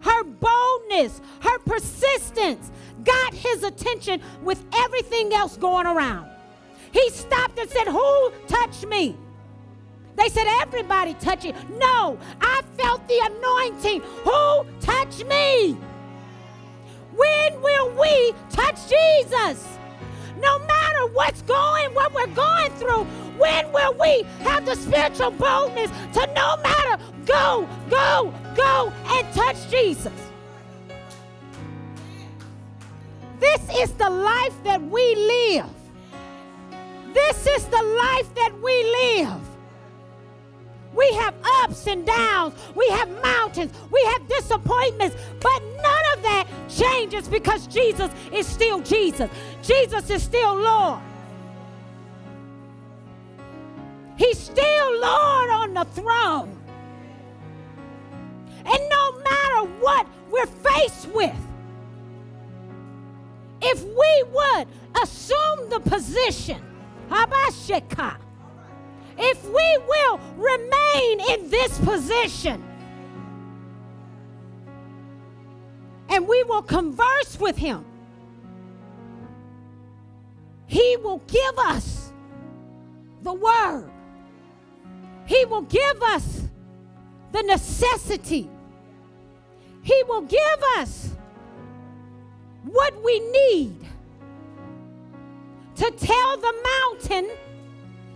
her 0.00 0.24
boldness, 0.24 1.20
her 1.40 1.58
persistence 1.60 2.70
got 3.04 3.34
his 3.34 3.62
attention 3.62 4.22
with 4.42 4.64
everything 4.74 5.32
else 5.32 5.56
going 5.56 5.86
around. 5.86 6.30
He 6.92 7.10
stopped 7.10 7.58
and 7.58 7.68
said, 7.70 7.88
Who 7.88 8.32
touched 8.46 8.86
me? 8.86 9.16
They 10.16 10.28
said, 10.28 10.46
Everybody 10.60 11.14
touched 11.14 11.44
you. 11.44 11.52
No, 11.78 12.18
I 12.40 12.62
felt 12.76 13.06
the 13.08 13.20
anointing. 13.30 14.00
Who 14.24 14.66
touched 14.80 15.26
me? 15.26 15.76
When 17.14 17.62
will 17.62 17.90
we 18.00 18.34
touch 18.50 18.76
Jesus? 18.88 19.78
No 20.38 20.58
matter 20.58 21.06
what's 21.12 21.42
going, 21.42 21.94
what 21.94 22.12
we're 22.14 22.26
going 22.28 22.70
through, 22.72 23.04
when 23.38 23.72
will 23.72 23.94
we 23.94 24.22
have 24.40 24.66
the 24.66 24.74
spiritual 24.74 25.30
boldness 25.30 25.90
to 26.12 26.26
no 26.34 26.56
matter 26.58 27.02
go, 27.24 27.66
go, 27.88 28.32
go 28.54 28.92
and 29.06 29.34
touch 29.34 29.56
Jesus? 29.70 30.12
This 33.40 33.60
is 33.78 33.92
the 33.92 34.10
life 34.10 34.54
that 34.64 34.82
we 34.82 35.14
live. 35.14 35.75
This 37.16 37.46
is 37.46 37.64
the 37.64 37.82
life 37.82 38.34
that 38.34 38.52
we 38.62 38.74
live. 39.00 39.40
We 40.94 41.10
have 41.14 41.34
ups 41.62 41.86
and 41.86 42.04
downs. 42.04 42.52
We 42.74 42.86
have 42.90 43.08
mountains. 43.22 43.72
We 43.90 44.02
have 44.12 44.28
disappointments. 44.28 45.16
But 45.40 45.62
none 45.62 46.04
of 46.14 46.22
that 46.24 46.46
changes 46.68 47.26
because 47.26 47.66
Jesus 47.68 48.10
is 48.34 48.46
still 48.46 48.82
Jesus. 48.82 49.30
Jesus 49.62 50.10
is 50.10 50.22
still 50.22 50.56
Lord. 50.56 51.00
He's 54.18 54.38
still 54.38 55.00
Lord 55.00 55.50
on 55.50 55.72
the 55.72 55.84
throne. 55.84 56.54
And 58.66 58.90
no 58.90 59.12
matter 59.22 59.68
what 59.80 60.06
we're 60.30 60.46
faced 60.46 61.08
with, 61.14 61.40
if 63.62 63.82
we 63.82 64.24
would 64.34 64.68
assume 65.02 65.70
the 65.70 65.80
position 65.80 66.65
Habashika. 67.08 68.16
If 69.18 69.44
we 69.44 69.78
will 69.88 70.20
remain 70.36 71.20
in 71.30 71.50
this 71.50 71.78
position 71.78 72.62
and 76.08 76.28
we 76.28 76.42
will 76.44 76.62
converse 76.62 77.38
with 77.40 77.56
Him, 77.56 77.84
He 80.66 80.96
will 81.02 81.22
give 81.26 81.58
us 81.58 82.12
the 83.22 83.32
word. 83.32 83.90
He 85.26 85.44
will 85.46 85.62
give 85.62 86.02
us 86.02 86.42
the 87.32 87.42
necessity. 87.42 88.48
He 89.82 90.02
will 90.08 90.22
give 90.22 90.62
us 90.76 91.10
what 92.64 93.02
we 93.02 93.20
need 93.20 93.76
to 95.76 95.90
tell 95.90 96.36
the 96.38 96.54
mountain 96.74 97.30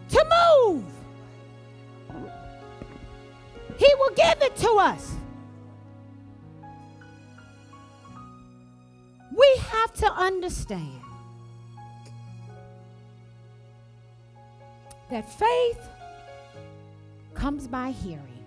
to 0.09 0.25
move. 0.65 0.85
He 3.79 3.95
will 3.99 4.15
give 4.15 4.43
it 4.43 4.57
to 4.57 4.71
us. 4.73 5.15
We 9.37 9.57
have 9.59 9.93
to 9.95 10.13
understand 10.13 11.01
that 15.11 15.29
faith 15.39 15.89
comes 17.35 17.67
by 17.67 17.91
hearing, 17.91 18.45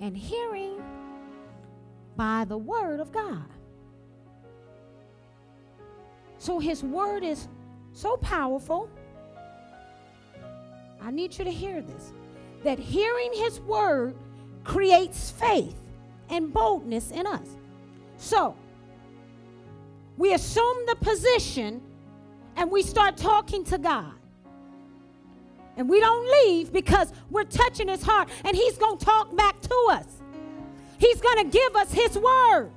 and 0.00 0.16
hearing 0.16 0.82
by 2.16 2.44
the 2.44 2.58
word 2.58 3.00
of 3.00 3.12
God. 3.12 3.51
So 6.42 6.58
his 6.58 6.82
word 6.82 7.22
is 7.22 7.46
so 7.92 8.16
powerful. 8.16 8.90
I 11.00 11.12
need 11.12 11.38
you 11.38 11.44
to 11.44 11.52
hear 11.52 11.80
this 11.80 12.12
that 12.64 12.80
hearing 12.80 13.30
his 13.32 13.60
word 13.60 14.16
creates 14.64 15.30
faith 15.30 15.76
and 16.30 16.52
boldness 16.52 17.12
in 17.12 17.28
us. 17.28 17.46
So, 18.16 18.56
we 20.16 20.34
assume 20.34 20.86
the 20.86 20.96
position 20.96 21.80
and 22.56 22.72
we 22.72 22.82
start 22.82 23.16
talking 23.16 23.62
to 23.66 23.78
God. 23.78 24.14
And 25.76 25.88
we 25.88 26.00
don't 26.00 26.28
leave 26.44 26.72
because 26.72 27.12
we're 27.30 27.44
touching 27.44 27.86
his 27.86 28.02
heart 28.02 28.28
and 28.44 28.56
he's 28.56 28.76
going 28.78 28.98
to 28.98 29.04
talk 29.04 29.36
back 29.36 29.60
to 29.60 29.86
us. 29.90 30.06
He's 30.98 31.20
going 31.20 31.48
to 31.48 31.56
give 31.56 31.76
us 31.76 31.92
his 31.92 32.18
word. 32.18 32.72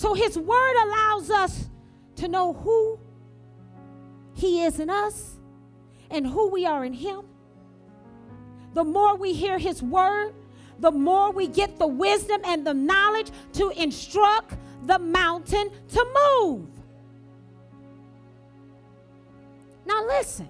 So 0.00 0.14
his 0.14 0.38
word 0.38 0.76
allows 0.82 1.30
us 1.30 1.68
to 2.16 2.26
know 2.26 2.54
who 2.54 2.98
he 4.32 4.62
is 4.62 4.80
in 4.80 4.88
us 4.88 5.36
and 6.10 6.26
who 6.26 6.48
we 6.48 6.64
are 6.64 6.86
in 6.86 6.94
him. 6.94 7.26
The 8.72 8.82
more 8.82 9.14
we 9.18 9.34
hear 9.34 9.58
his 9.58 9.82
word, 9.82 10.32
the 10.78 10.90
more 10.90 11.32
we 11.32 11.48
get 11.48 11.78
the 11.78 11.86
wisdom 11.86 12.40
and 12.46 12.66
the 12.66 12.72
knowledge 12.72 13.30
to 13.52 13.68
instruct 13.76 14.56
the 14.86 14.98
mountain 14.98 15.70
to 15.90 16.06
move. 16.40 16.70
Now, 19.84 20.06
listen. 20.06 20.48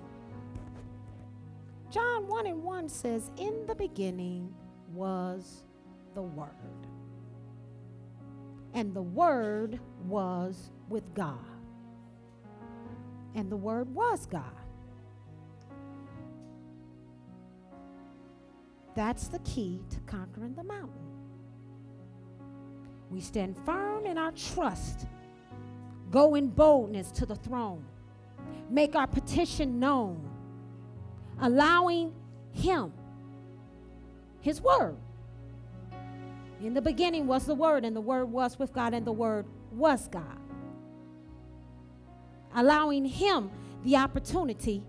John 1.91 2.29
1 2.29 2.47
and 2.47 2.63
1 2.63 2.89
says, 2.89 3.33
In 3.37 3.67
the 3.67 3.75
beginning 3.75 4.55
was 4.95 5.65
the 6.15 6.23
Word. 6.23 6.80
And 8.75 8.95
the 8.95 9.03
Word 9.03 9.81
was 10.07 10.71
with 10.89 11.15
God. 11.15 11.39
And 13.35 13.51
the 13.51 13.57
Word 13.57 13.93
was 13.95 14.27
God. 14.27 14.45
That's 18.95 19.29
the 19.29 19.39
key 19.41 19.81
to 19.91 20.01
conquering 20.01 20.55
the 20.55 20.65
mountain. 20.65 20.91
We 23.11 23.21
stand 23.21 23.57
firm 23.65 24.07
in 24.07 24.19
our 24.19 24.33
trust, 24.33 25.07
go 26.11 26.35
in 26.37 26.49
boldness 26.49 27.11
to 27.13 27.27
the 27.27 27.35
throne, 27.35 27.85
make 28.69 28.95
our 28.95 29.07
petition 29.07 29.81
known, 29.81 30.29
allowing 31.41 32.13
Him, 32.53 32.93
His 34.41 34.61
Word. 34.61 34.97
In 36.61 36.75
the 36.75 36.83
beginning 36.83 37.27
was 37.27 37.47
the 37.47 37.55
Word, 37.55 37.85
and 37.85 37.97
the 37.97 38.01
Word 38.01 38.27
was 38.27 38.59
with 38.59 38.73
God, 38.73 38.95
and 38.95 39.07
the 39.07 39.13
Word 39.13 39.47
was 39.73 40.09
God. 40.09 40.39
Allowing 42.55 43.05
Him 43.05 43.51
the 43.85 43.97
opportunity 43.97 44.85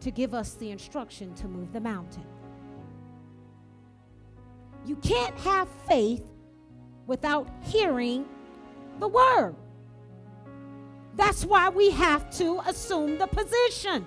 to 0.00 0.10
give 0.10 0.34
us 0.34 0.54
the 0.54 0.70
instruction 0.70 1.34
to 1.34 1.48
move 1.48 1.72
the 1.72 1.80
mountain. 1.80 2.24
You 4.86 4.96
can't 4.96 5.38
have 5.40 5.68
faith 5.86 6.24
without 7.06 7.48
hearing 7.62 8.26
the 8.98 9.08
word. 9.08 9.54
That's 11.14 11.44
why 11.44 11.68
we 11.68 11.90
have 11.90 12.30
to 12.38 12.60
assume 12.66 13.18
the 13.18 13.26
position. 13.26 14.06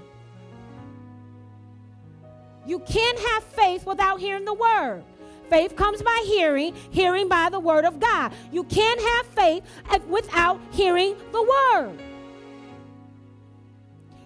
You 2.65 2.79
can't 2.79 3.19
have 3.19 3.43
faith 3.43 3.85
without 3.85 4.19
hearing 4.19 4.45
the 4.45 4.53
word. 4.53 5.03
Faith 5.51 5.75
comes 5.75 6.01
by 6.01 6.23
hearing, 6.25 6.73
hearing 6.91 7.27
by 7.27 7.49
the 7.49 7.59
word 7.59 7.83
of 7.83 7.99
God. 7.99 8.31
You 8.53 8.63
can't 8.63 9.01
have 9.01 9.25
faith 9.27 9.63
without 10.07 10.61
hearing 10.71 11.13
the 11.33 11.41
word. 11.43 11.99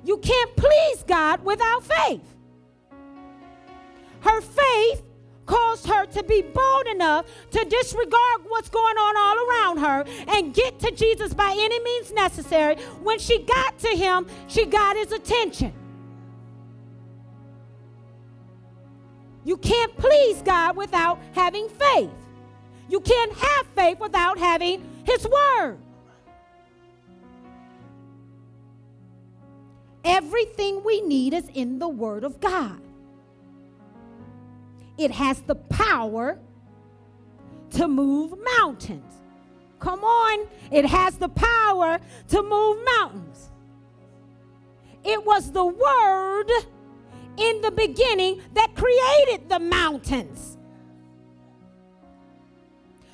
You 0.04 0.18
can't 0.20 0.56
please 0.56 1.04
God 1.08 1.44
without 1.44 1.84
faith. 1.84 2.22
Her 4.20 4.40
faith 4.40 5.02
caused 5.48 5.88
her 5.88 6.06
to 6.06 6.24
be 6.24 6.44
bold 6.44 6.88
enough 6.92 7.26
to 7.50 7.66
disregard 7.66 8.42
what's 8.48 8.70
going 8.70 8.96
on 8.96 9.18
all 9.18 9.50
around 9.50 9.78
her 9.80 10.06
and 10.28 10.54
get 10.54 10.80
to 10.82 10.92
Jesus 10.92 11.34
by 11.34 11.56
any 11.58 11.80
means 11.80 12.14
necessary. 12.14 12.76
When 13.02 13.18
she 13.18 13.40
got 13.40 13.80
to 13.80 13.88
him, 13.88 14.28
she 14.48 14.68
got 14.68 14.96
his 14.96 15.12
attention. 15.12 15.74
You 19.46 19.58
can't 19.58 19.96
please 19.96 20.42
God 20.42 20.76
without 20.76 21.20
having 21.34 21.70
faith. 21.70 22.10
You 22.90 23.00
can't 23.00 23.32
have 23.32 23.68
faith 23.76 24.00
without 24.00 24.40
having 24.40 24.84
his 25.06 25.26
word. 25.28 25.78
Everything 30.04 30.84
we 30.84 31.02
need 31.02 31.34
is 31.34 31.48
in 31.54 31.80
the 31.80 31.88
Word 31.88 32.24
of 32.24 32.40
God. 32.40 32.80
It 34.98 35.12
has 35.12 35.42
the 35.42 35.56
power 35.56 36.40
to 37.72 37.88
move 37.88 38.36
mountains. 38.58 39.14
Come 39.80 40.04
on, 40.04 40.48
it 40.72 40.86
has 40.86 41.18
the 41.18 41.30
power 41.30 42.00
to 42.30 42.44
move 42.44 42.78
mountains. 42.98 43.50
It 45.04 45.24
was 45.26 45.52
the 45.52 45.66
Word 45.66 46.50
in 47.38 47.62
the 47.62 47.72
beginning 47.72 48.42
that 48.54 48.76
created 48.76 49.50
the 49.50 49.60
mountains. 49.60 50.58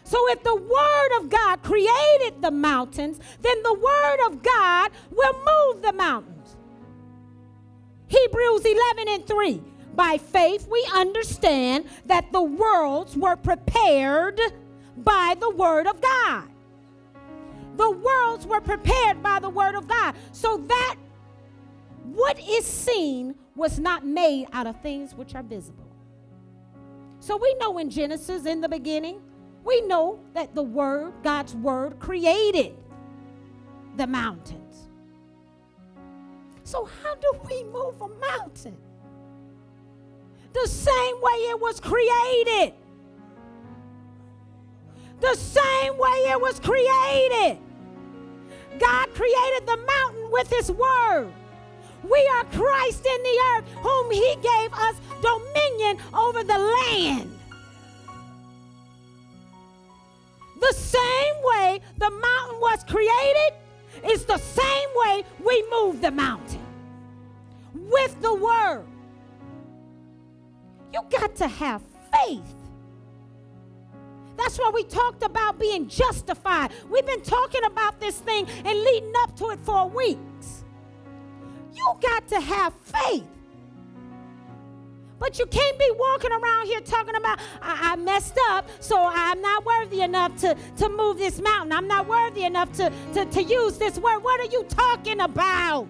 So, 0.04 0.30
if 0.30 0.44
the 0.44 0.56
Word 0.56 1.22
of 1.22 1.30
God 1.30 1.64
created 1.64 2.42
the 2.42 2.52
mountains, 2.52 3.20
then 3.42 3.64
the 3.64 3.74
Word 3.74 4.20
of 4.28 4.44
God 4.44 4.92
will 5.10 5.34
move 5.34 5.82
the 5.82 5.94
mountains. 5.94 6.58
Hebrews 8.08 8.66
11 8.66 9.08
and 9.08 9.26
3. 9.26 9.64
By 9.96 10.18
faith, 10.18 10.68
we 10.70 10.86
understand 10.94 11.86
that 12.08 12.32
the 12.34 12.42
worlds 12.42 13.16
were 13.16 13.38
prepared 13.38 14.40
by 14.98 15.36
the 15.40 15.50
Word 15.50 15.88
of 15.88 16.02
God. 16.02 16.50
The 17.78 17.92
worlds 17.92 18.46
were 18.46 18.62
prepared 18.62 19.24
by 19.24 19.40
the 19.40 19.50
Word 19.50 19.76
of 19.76 19.88
God. 19.88 20.16
So 20.34 20.58
that 20.58 20.96
what 22.04 22.38
is 22.40 22.66
seen 22.66 23.36
was 23.56 23.80
not 23.80 24.06
made 24.06 24.48
out 24.54 24.68
of 24.68 24.80
things 24.82 25.14
which 25.14 25.36
are 25.36 25.44
visible. 25.44 25.88
So 27.20 27.38
we 27.38 27.54
know 27.56 27.78
in 27.78 27.90
Genesis, 27.90 28.46
in 28.46 28.62
the 28.62 28.70
beginning, 28.70 29.22
we 29.64 29.82
know 29.82 30.20
that 30.34 30.56
the 30.56 30.64
Word, 30.64 31.14
God's 31.24 31.56
Word, 31.56 32.00
created 32.00 32.76
the 33.96 34.08
mountains. 34.08 34.90
So, 36.64 36.90
how 37.04 37.16
do 37.16 37.40
we 37.48 37.64
move 37.66 38.02
a 38.02 38.08
mountain? 38.08 38.78
The 40.54 40.68
same 40.68 41.22
way 41.22 41.32
it 41.50 41.60
was 41.60 41.80
created. 41.80 42.74
The 45.20 45.36
same 45.36 45.98
way 45.98 46.26
it 46.30 46.42
was 46.42 46.60
created. 46.60 47.60
God 48.80 49.14
created 49.14 49.68
the 49.68 49.78
mountain 49.78 50.32
with 50.32 50.50
His 50.50 50.72
Word. 50.72 51.32
We 52.04 52.32
are 52.36 52.44
Christ 52.46 53.06
in 53.06 53.24
the 53.24 53.40
earth, 53.56 53.66
whom 53.82 54.12
He 54.12 54.36
gave 54.36 54.74
us 54.74 54.96
dominion 55.22 55.98
over 56.14 56.44
the 56.44 56.58
land. 56.58 57.38
The 60.60 60.74
same 60.74 61.36
way 61.44 61.80
the 61.98 62.10
mountain 62.10 62.60
was 62.60 62.84
created 62.84 63.54
is 64.12 64.26
the 64.26 64.38
same 64.38 64.90
way 64.96 65.24
we 65.44 65.66
move 65.72 66.02
the 66.02 66.12
mountain 66.12 66.62
with 67.74 68.22
the 68.22 68.34
word. 68.34 68.86
You 70.94 71.02
got 71.10 71.36
to 71.38 71.48
have 71.48 71.82
faith. 72.12 72.56
That's 74.38 74.58
why 74.58 74.72
we 74.74 74.84
talked 74.84 75.24
about 75.24 75.60
being 75.60 75.88
justified. 75.88 76.72
We've 76.90 77.06
been 77.06 77.22
talking 77.22 77.64
about 77.66 78.00
this 78.00 78.18
thing 78.20 78.48
and 78.66 78.80
leading 78.80 79.14
up 79.20 79.36
to 79.38 79.52
it 79.52 79.60
for 79.60 79.88
weeks. 79.90 80.64
You 81.74 81.98
got 82.02 82.28
to 82.30 82.40
have 82.40 82.74
faith. 82.84 83.26
But 85.20 85.38
you 85.38 85.46
can't 85.46 85.78
be 85.78 85.90
walking 85.98 86.32
around 86.32 86.66
here 86.66 86.82
talking 86.82 87.16
about, 87.16 87.40
I, 87.62 87.92
I, 87.92 87.96
messed 87.96 88.40
up, 88.50 88.68
so 88.80 88.98
I'm 89.00 89.40
not 89.40 89.64
worthy 89.64 90.02
enough 90.02 90.36
to, 90.38 90.58
to 90.78 90.90
move 90.90 91.20
this 91.20 91.40
mountain. 91.40 91.72
I'm 91.72 91.88
not 91.88 92.08
worthy 92.08 92.44
enough 92.44 92.72
to, 92.74 92.92
to, 93.14 93.26
to 93.26 93.44
use 93.44 93.78
this 93.78 94.00
word. 94.00 94.20
What 94.24 94.40
are 94.40 94.52
you 94.52 94.64
talking 94.64 95.22
about? 95.22 95.88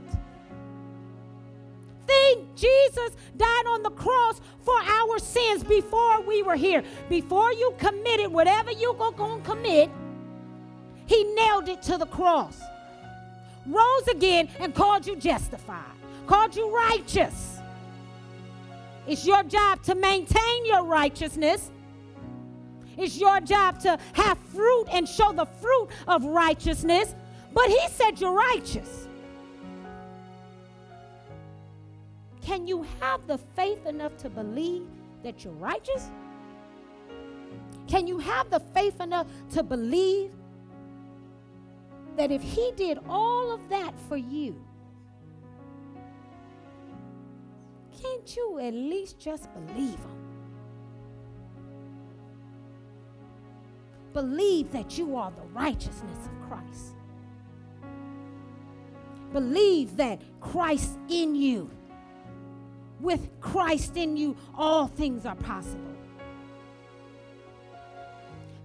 think 2.11 2.55
Jesus 2.55 3.15
died 3.37 3.65
on 3.67 3.83
the 3.83 3.89
cross 3.91 4.41
for 4.61 4.75
our 4.81 5.19
sins 5.19 5.63
before 5.63 6.21
we 6.21 6.43
were 6.43 6.55
here. 6.55 6.83
Before 7.09 7.51
you 7.53 7.73
committed 7.77 8.31
whatever 8.31 8.71
you 8.71 8.93
were 8.93 9.11
going 9.11 9.41
to 9.41 9.49
commit, 9.49 9.89
he 11.05 11.23
nailed 11.35 11.67
it 11.67 11.81
to 11.83 11.97
the 11.97 12.05
cross. 12.05 12.59
Rose 13.65 14.07
again 14.07 14.49
and 14.59 14.73
called 14.73 15.05
you 15.05 15.15
justified, 15.15 15.95
called 16.27 16.55
you 16.55 16.73
righteous. 16.75 17.59
It's 19.07 19.25
your 19.25 19.43
job 19.43 19.83
to 19.83 19.95
maintain 19.95 20.65
your 20.65 20.83
righteousness. 20.83 21.71
It's 22.97 23.17
your 23.19 23.39
job 23.39 23.79
to 23.81 23.97
have 24.13 24.37
fruit 24.37 24.85
and 24.91 25.07
show 25.07 25.31
the 25.31 25.45
fruit 25.45 25.89
of 26.07 26.23
righteousness. 26.23 27.15
But 27.53 27.67
he 27.67 27.87
said 27.89 28.19
you're 28.19 28.33
righteous. 28.33 29.07
Can 32.41 32.67
you 32.67 32.85
have 32.99 33.25
the 33.27 33.37
faith 33.37 33.85
enough 33.85 34.17
to 34.17 34.29
believe 34.29 34.83
that 35.23 35.43
you're 35.43 35.53
righteous? 35.53 36.09
Can 37.87 38.07
you 38.07 38.17
have 38.19 38.49
the 38.49 38.59
faith 38.59 38.99
enough 38.99 39.27
to 39.53 39.63
believe 39.63 40.31
that 42.17 42.31
if 42.31 42.41
he 42.41 42.71
did 42.75 42.99
all 43.07 43.51
of 43.51 43.69
that 43.69 43.93
for 44.07 44.17
you, 44.17 44.63
can't 48.01 48.35
you 48.35 48.59
at 48.59 48.73
least 48.73 49.19
just 49.19 49.49
believe 49.53 49.99
him? 49.99 50.21
Believe 54.13 54.71
that 54.71 54.97
you 54.97 55.15
are 55.15 55.31
the 55.31 55.43
righteousness 55.53 56.17
of 56.25 56.49
Christ. 56.49 56.95
Believe 59.31 59.95
that 59.97 60.21
Christ 60.41 60.97
in 61.07 61.35
you, 61.35 61.69
with 62.99 63.29
Christ 63.39 63.95
in 63.95 64.17
you, 64.17 64.35
all 64.53 64.87
things 64.87 65.25
are 65.25 65.35
possible. 65.35 65.90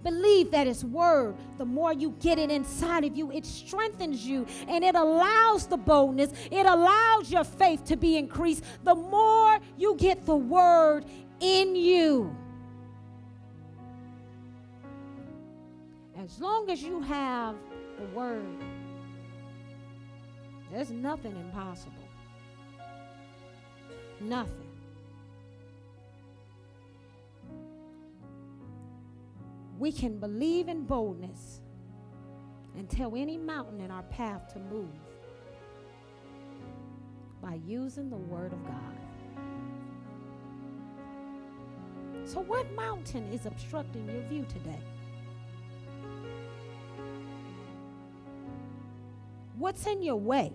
Believe 0.07 0.51
that 0.51 0.67
His 0.67 0.85
Word, 0.85 1.35
the 1.57 1.65
more 1.65 1.91
you 1.91 2.15
get 2.21 2.39
it 2.39 2.49
inside 2.49 3.03
of 3.03 3.17
you, 3.17 3.29
it 3.29 3.45
strengthens 3.45 4.25
you 4.25 4.47
and 4.69 4.81
it 4.81 4.95
allows 4.95 5.67
the 5.67 5.75
boldness, 5.75 6.31
it 6.49 6.65
allows 6.65 7.29
your 7.29 7.43
faith 7.43 7.83
to 7.83 7.97
be 7.97 8.15
increased. 8.15 8.63
The 8.85 8.95
more 8.95 9.59
you 9.77 9.97
get 9.97 10.25
the 10.25 10.37
Word 10.37 11.03
in 11.41 11.75
you. 11.75 12.33
As 16.17 16.39
long 16.39 16.69
as 16.69 16.81
you 16.81 17.01
have 17.01 17.57
the 17.99 18.05
Word, 18.17 18.63
there's 20.71 20.89
nothing 20.89 21.35
impossible. 21.35 21.91
Nothing. 24.21 24.66
We 29.77 29.91
can 29.91 30.17
believe 30.19 30.67
in 30.67 30.83
boldness 30.83 31.61
and 32.75 32.89
tell 32.89 33.15
any 33.15 33.37
mountain 33.37 33.81
in 33.81 33.91
our 33.91 34.03
path 34.03 34.51
to 34.53 34.59
move 34.59 34.89
by 37.41 37.59
using 37.65 38.09
the 38.09 38.17
Word 38.17 38.53
of 38.53 38.63
God. 38.65 38.97
So, 42.25 42.41
what 42.41 42.69
mountain 42.75 43.31
is 43.31 43.45
obstructing 43.45 44.09
your 44.09 44.21
view 44.23 44.45
today? 44.49 44.81
What's 49.57 49.85
in 49.87 50.01
your 50.03 50.17
way? 50.17 50.53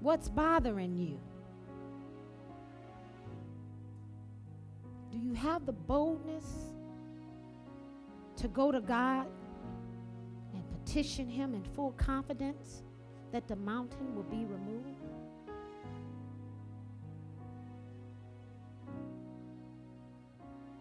What's 0.00 0.28
bothering 0.28 0.96
you? 0.96 1.20
Do 5.16 5.22
you 5.22 5.32
have 5.32 5.64
the 5.64 5.72
boldness 5.72 6.44
to 8.36 8.48
go 8.48 8.70
to 8.70 8.82
God 8.82 9.26
and 10.52 10.62
petition 10.70 11.26
Him 11.26 11.54
in 11.54 11.64
full 11.64 11.92
confidence 11.92 12.82
that 13.32 13.48
the 13.48 13.56
mountain 13.56 14.14
will 14.14 14.24
be 14.24 14.44
removed? 14.44 15.00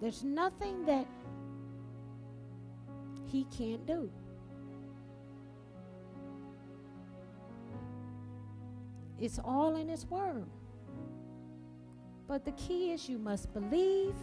There's 0.01 0.21
nothing 0.21 0.85
that 0.85 1.07
He 3.25 3.45
can't 3.57 3.87
do. 3.87 4.11
It's 9.17 9.39
all 9.39 9.77
in 9.77 9.87
His 9.87 10.05
Word. 10.07 10.49
But 12.27 12.43
the 12.43 12.51
key 12.53 12.91
is 12.91 13.07
you 13.07 13.17
must 13.17 13.53
believe. 13.53 14.15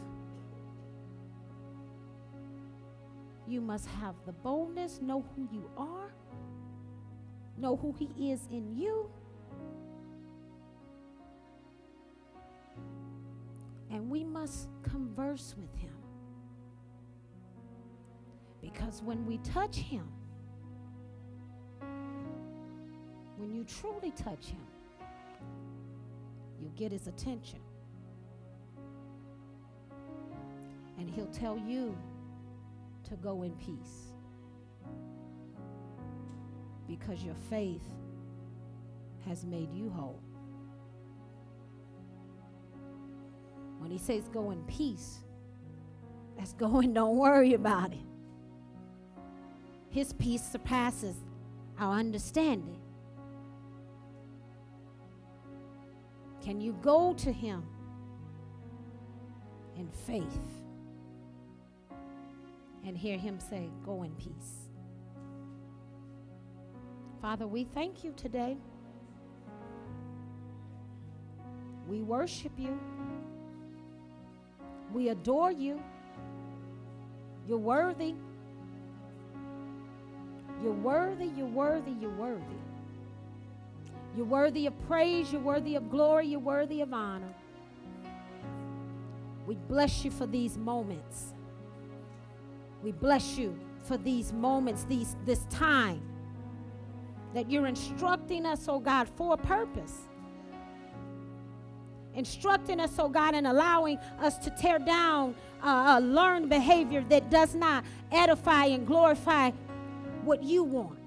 You 3.47 3.61
must 3.61 3.87
have 3.87 4.15
the 4.27 4.33
boldness, 4.33 5.01
know 5.01 5.25
who 5.35 5.49
you 5.53 5.69
are, 5.77 6.13
know 7.59 7.77
who 7.77 7.95
He 7.99 8.33
is 8.33 8.49
in 8.51 8.77
you. 8.77 9.11
And 13.91 14.09
we 14.09 14.25
must 14.25 14.69
converse 14.83 15.55
with 15.59 15.75
Him. 15.81 15.93
Because 18.61 19.03
when 19.03 19.27
we 19.27 19.39
touch 19.39 19.77
Him, 19.77 20.09
when 23.37 23.53
you 23.55 23.65
truly 23.65 24.13
touch 24.13 24.47
Him, 24.47 24.67
you'll 26.61 26.71
get 26.71 26.93
His 26.93 27.07
attention. 27.07 27.59
And 30.99 31.09
He'll 31.09 31.27
tell 31.27 31.59
you 31.59 31.97
to 33.05 33.17
go 33.17 33.43
in 33.43 33.53
peace. 33.53 34.13
Because 36.87 37.23
your 37.23 37.35
faith 37.49 37.83
has 39.27 39.45
made 39.45 39.73
you 39.73 39.91
whole. 39.91 40.21
When 43.79 43.91
He 43.91 43.99
says 43.99 44.29
go 44.29 44.51
in 44.51 44.63
peace, 44.65 45.19
that's 46.37 46.53
going, 46.55 46.95
don't 46.95 47.17
worry 47.17 47.55
about 47.55 47.93
it. 47.93 47.99
His 49.91 50.13
peace 50.15 50.43
surpasses 50.43 51.17
our 51.79 51.99
understanding. 51.99 52.81
Can 56.43 56.61
you 56.61 56.73
go 56.83 57.13
to 57.15 57.31
Him 57.31 57.65
in 59.77 59.89
faith? 59.91 60.62
And 62.85 62.97
hear 62.97 63.19
him 63.19 63.39
say, 63.39 63.71
Go 63.85 64.03
in 64.03 64.13
peace. 64.13 64.69
Father, 67.21 67.47
we 67.47 67.65
thank 67.65 68.03
you 68.03 68.13
today. 68.17 68.57
We 71.87 72.03
worship 72.03 72.53
you. 72.59 72.79
We 74.93 75.11
adore 75.11 75.53
you. 75.53 75.81
You're 77.47 77.59
worthy. 77.59 78.15
You're 80.63 80.73
worthy, 80.73 81.27
you're 81.27 81.47
worthy, 81.47 81.93
you're 82.01 82.11
worthy. 82.11 82.43
You're 84.17 84.27
worthy 84.27 84.67
of 84.67 84.87
praise, 84.87 85.33
you're 85.33 85.41
worthy 85.41 85.75
of 85.75 85.91
glory, 85.91 86.29
you're 86.29 86.41
worthy 86.41 86.83
of 86.83 86.93
honor. 86.93 87.35
We 89.47 89.57
bless 89.57 90.05
you 90.05 90.11
for 90.11 90.27
these 90.27 90.57
moments. 90.57 91.35
We 92.83 92.93
bless 92.93 93.39
you 93.39 93.59
for 93.85 93.97
these 93.97 94.33
moments, 94.33 94.85
these, 94.85 95.17
this 95.25 95.45
time 95.51 96.03
that 97.35 97.51
you're 97.51 97.67
instructing 97.67 98.45
us, 98.45 98.67
oh 98.69 98.79
God, 98.79 99.09
for 99.17 99.35
a 99.35 99.37
purpose. 99.37 100.09
Instructing 102.15 102.79
us, 102.79 102.93
oh 102.99 103.09
God, 103.09 103.35
and 103.35 103.47
allowing 103.47 103.99
us 104.21 104.37
to 104.39 104.51
tear 104.51 104.79
down 104.79 105.35
uh, 105.63 105.99
a 105.99 106.01
learned 106.01 106.49
behavior 106.51 107.05
that 107.09 107.31
does 107.31 107.55
not 107.55 107.85
edify 108.11 108.67
and 108.67 108.87
glorify 108.87 109.51
what 110.25 110.43
you 110.43 110.63
want. 110.63 110.99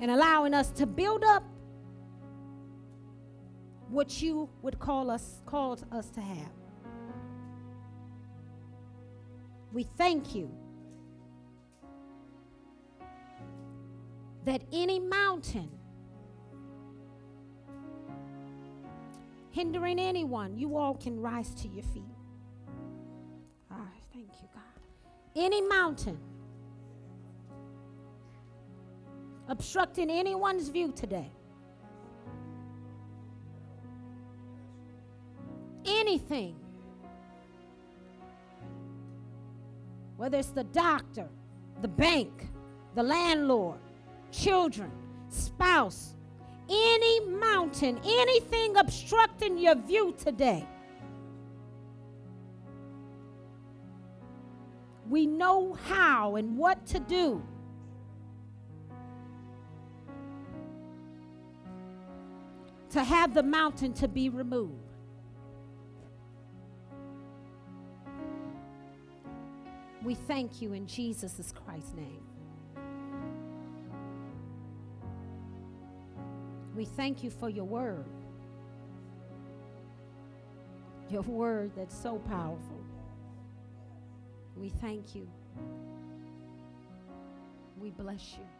And 0.00 0.10
allowing 0.10 0.52
us 0.52 0.70
to 0.72 0.86
build 0.86 1.24
up 1.24 1.44
what 3.88 4.20
you 4.20 4.48
would 4.60 4.78
call 4.78 5.10
us 5.10 5.40
call 5.46 5.78
us 5.92 6.10
to 6.10 6.20
have. 6.20 6.63
We 9.74 9.82
thank 9.82 10.36
you 10.36 10.48
that 14.44 14.62
any 14.72 15.00
mountain 15.00 15.68
hindering 19.50 19.98
anyone, 19.98 20.56
you 20.56 20.76
all 20.76 20.94
can 20.94 21.20
rise 21.20 21.52
to 21.54 21.66
your 21.66 21.82
feet. 21.82 22.04
Ah, 23.68 23.88
thank 24.12 24.28
you, 24.40 24.48
God. 24.54 24.62
Any 25.34 25.60
mountain 25.60 26.18
obstructing 29.48 30.08
anyone's 30.08 30.68
view 30.68 30.92
today. 30.92 31.32
Anything 35.84 36.63
whether 40.16 40.38
it's 40.38 40.48
the 40.48 40.64
doctor, 40.64 41.28
the 41.82 41.88
bank, 41.88 42.48
the 42.94 43.02
landlord, 43.02 43.78
children, 44.30 44.90
spouse, 45.28 46.14
any 46.68 47.20
mountain, 47.20 48.00
anything 48.04 48.76
obstructing 48.76 49.58
your 49.58 49.74
view 49.74 50.14
today. 50.18 50.66
We 55.08 55.26
know 55.26 55.74
how 55.74 56.36
and 56.36 56.56
what 56.56 56.86
to 56.86 57.00
do. 57.00 57.42
To 62.90 63.02
have 63.02 63.34
the 63.34 63.42
mountain 63.42 63.92
to 63.94 64.08
be 64.08 64.28
removed. 64.28 64.83
We 70.04 70.14
thank 70.14 70.60
you 70.60 70.74
in 70.74 70.86
Jesus 70.86 71.52
Christ's 71.64 71.94
name. 71.94 72.20
We 76.76 76.84
thank 76.84 77.24
you 77.24 77.30
for 77.30 77.48
your 77.48 77.64
word. 77.64 78.04
Your 81.08 81.22
word 81.22 81.72
that's 81.74 81.96
so 81.98 82.18
powerful. 82.18 82.84
We 84.56 84.68
thank 84.68 85.14
you. 85.14 85.26
We 87.78 87.90
bless 87.90 88.34
you. 88.38 88.53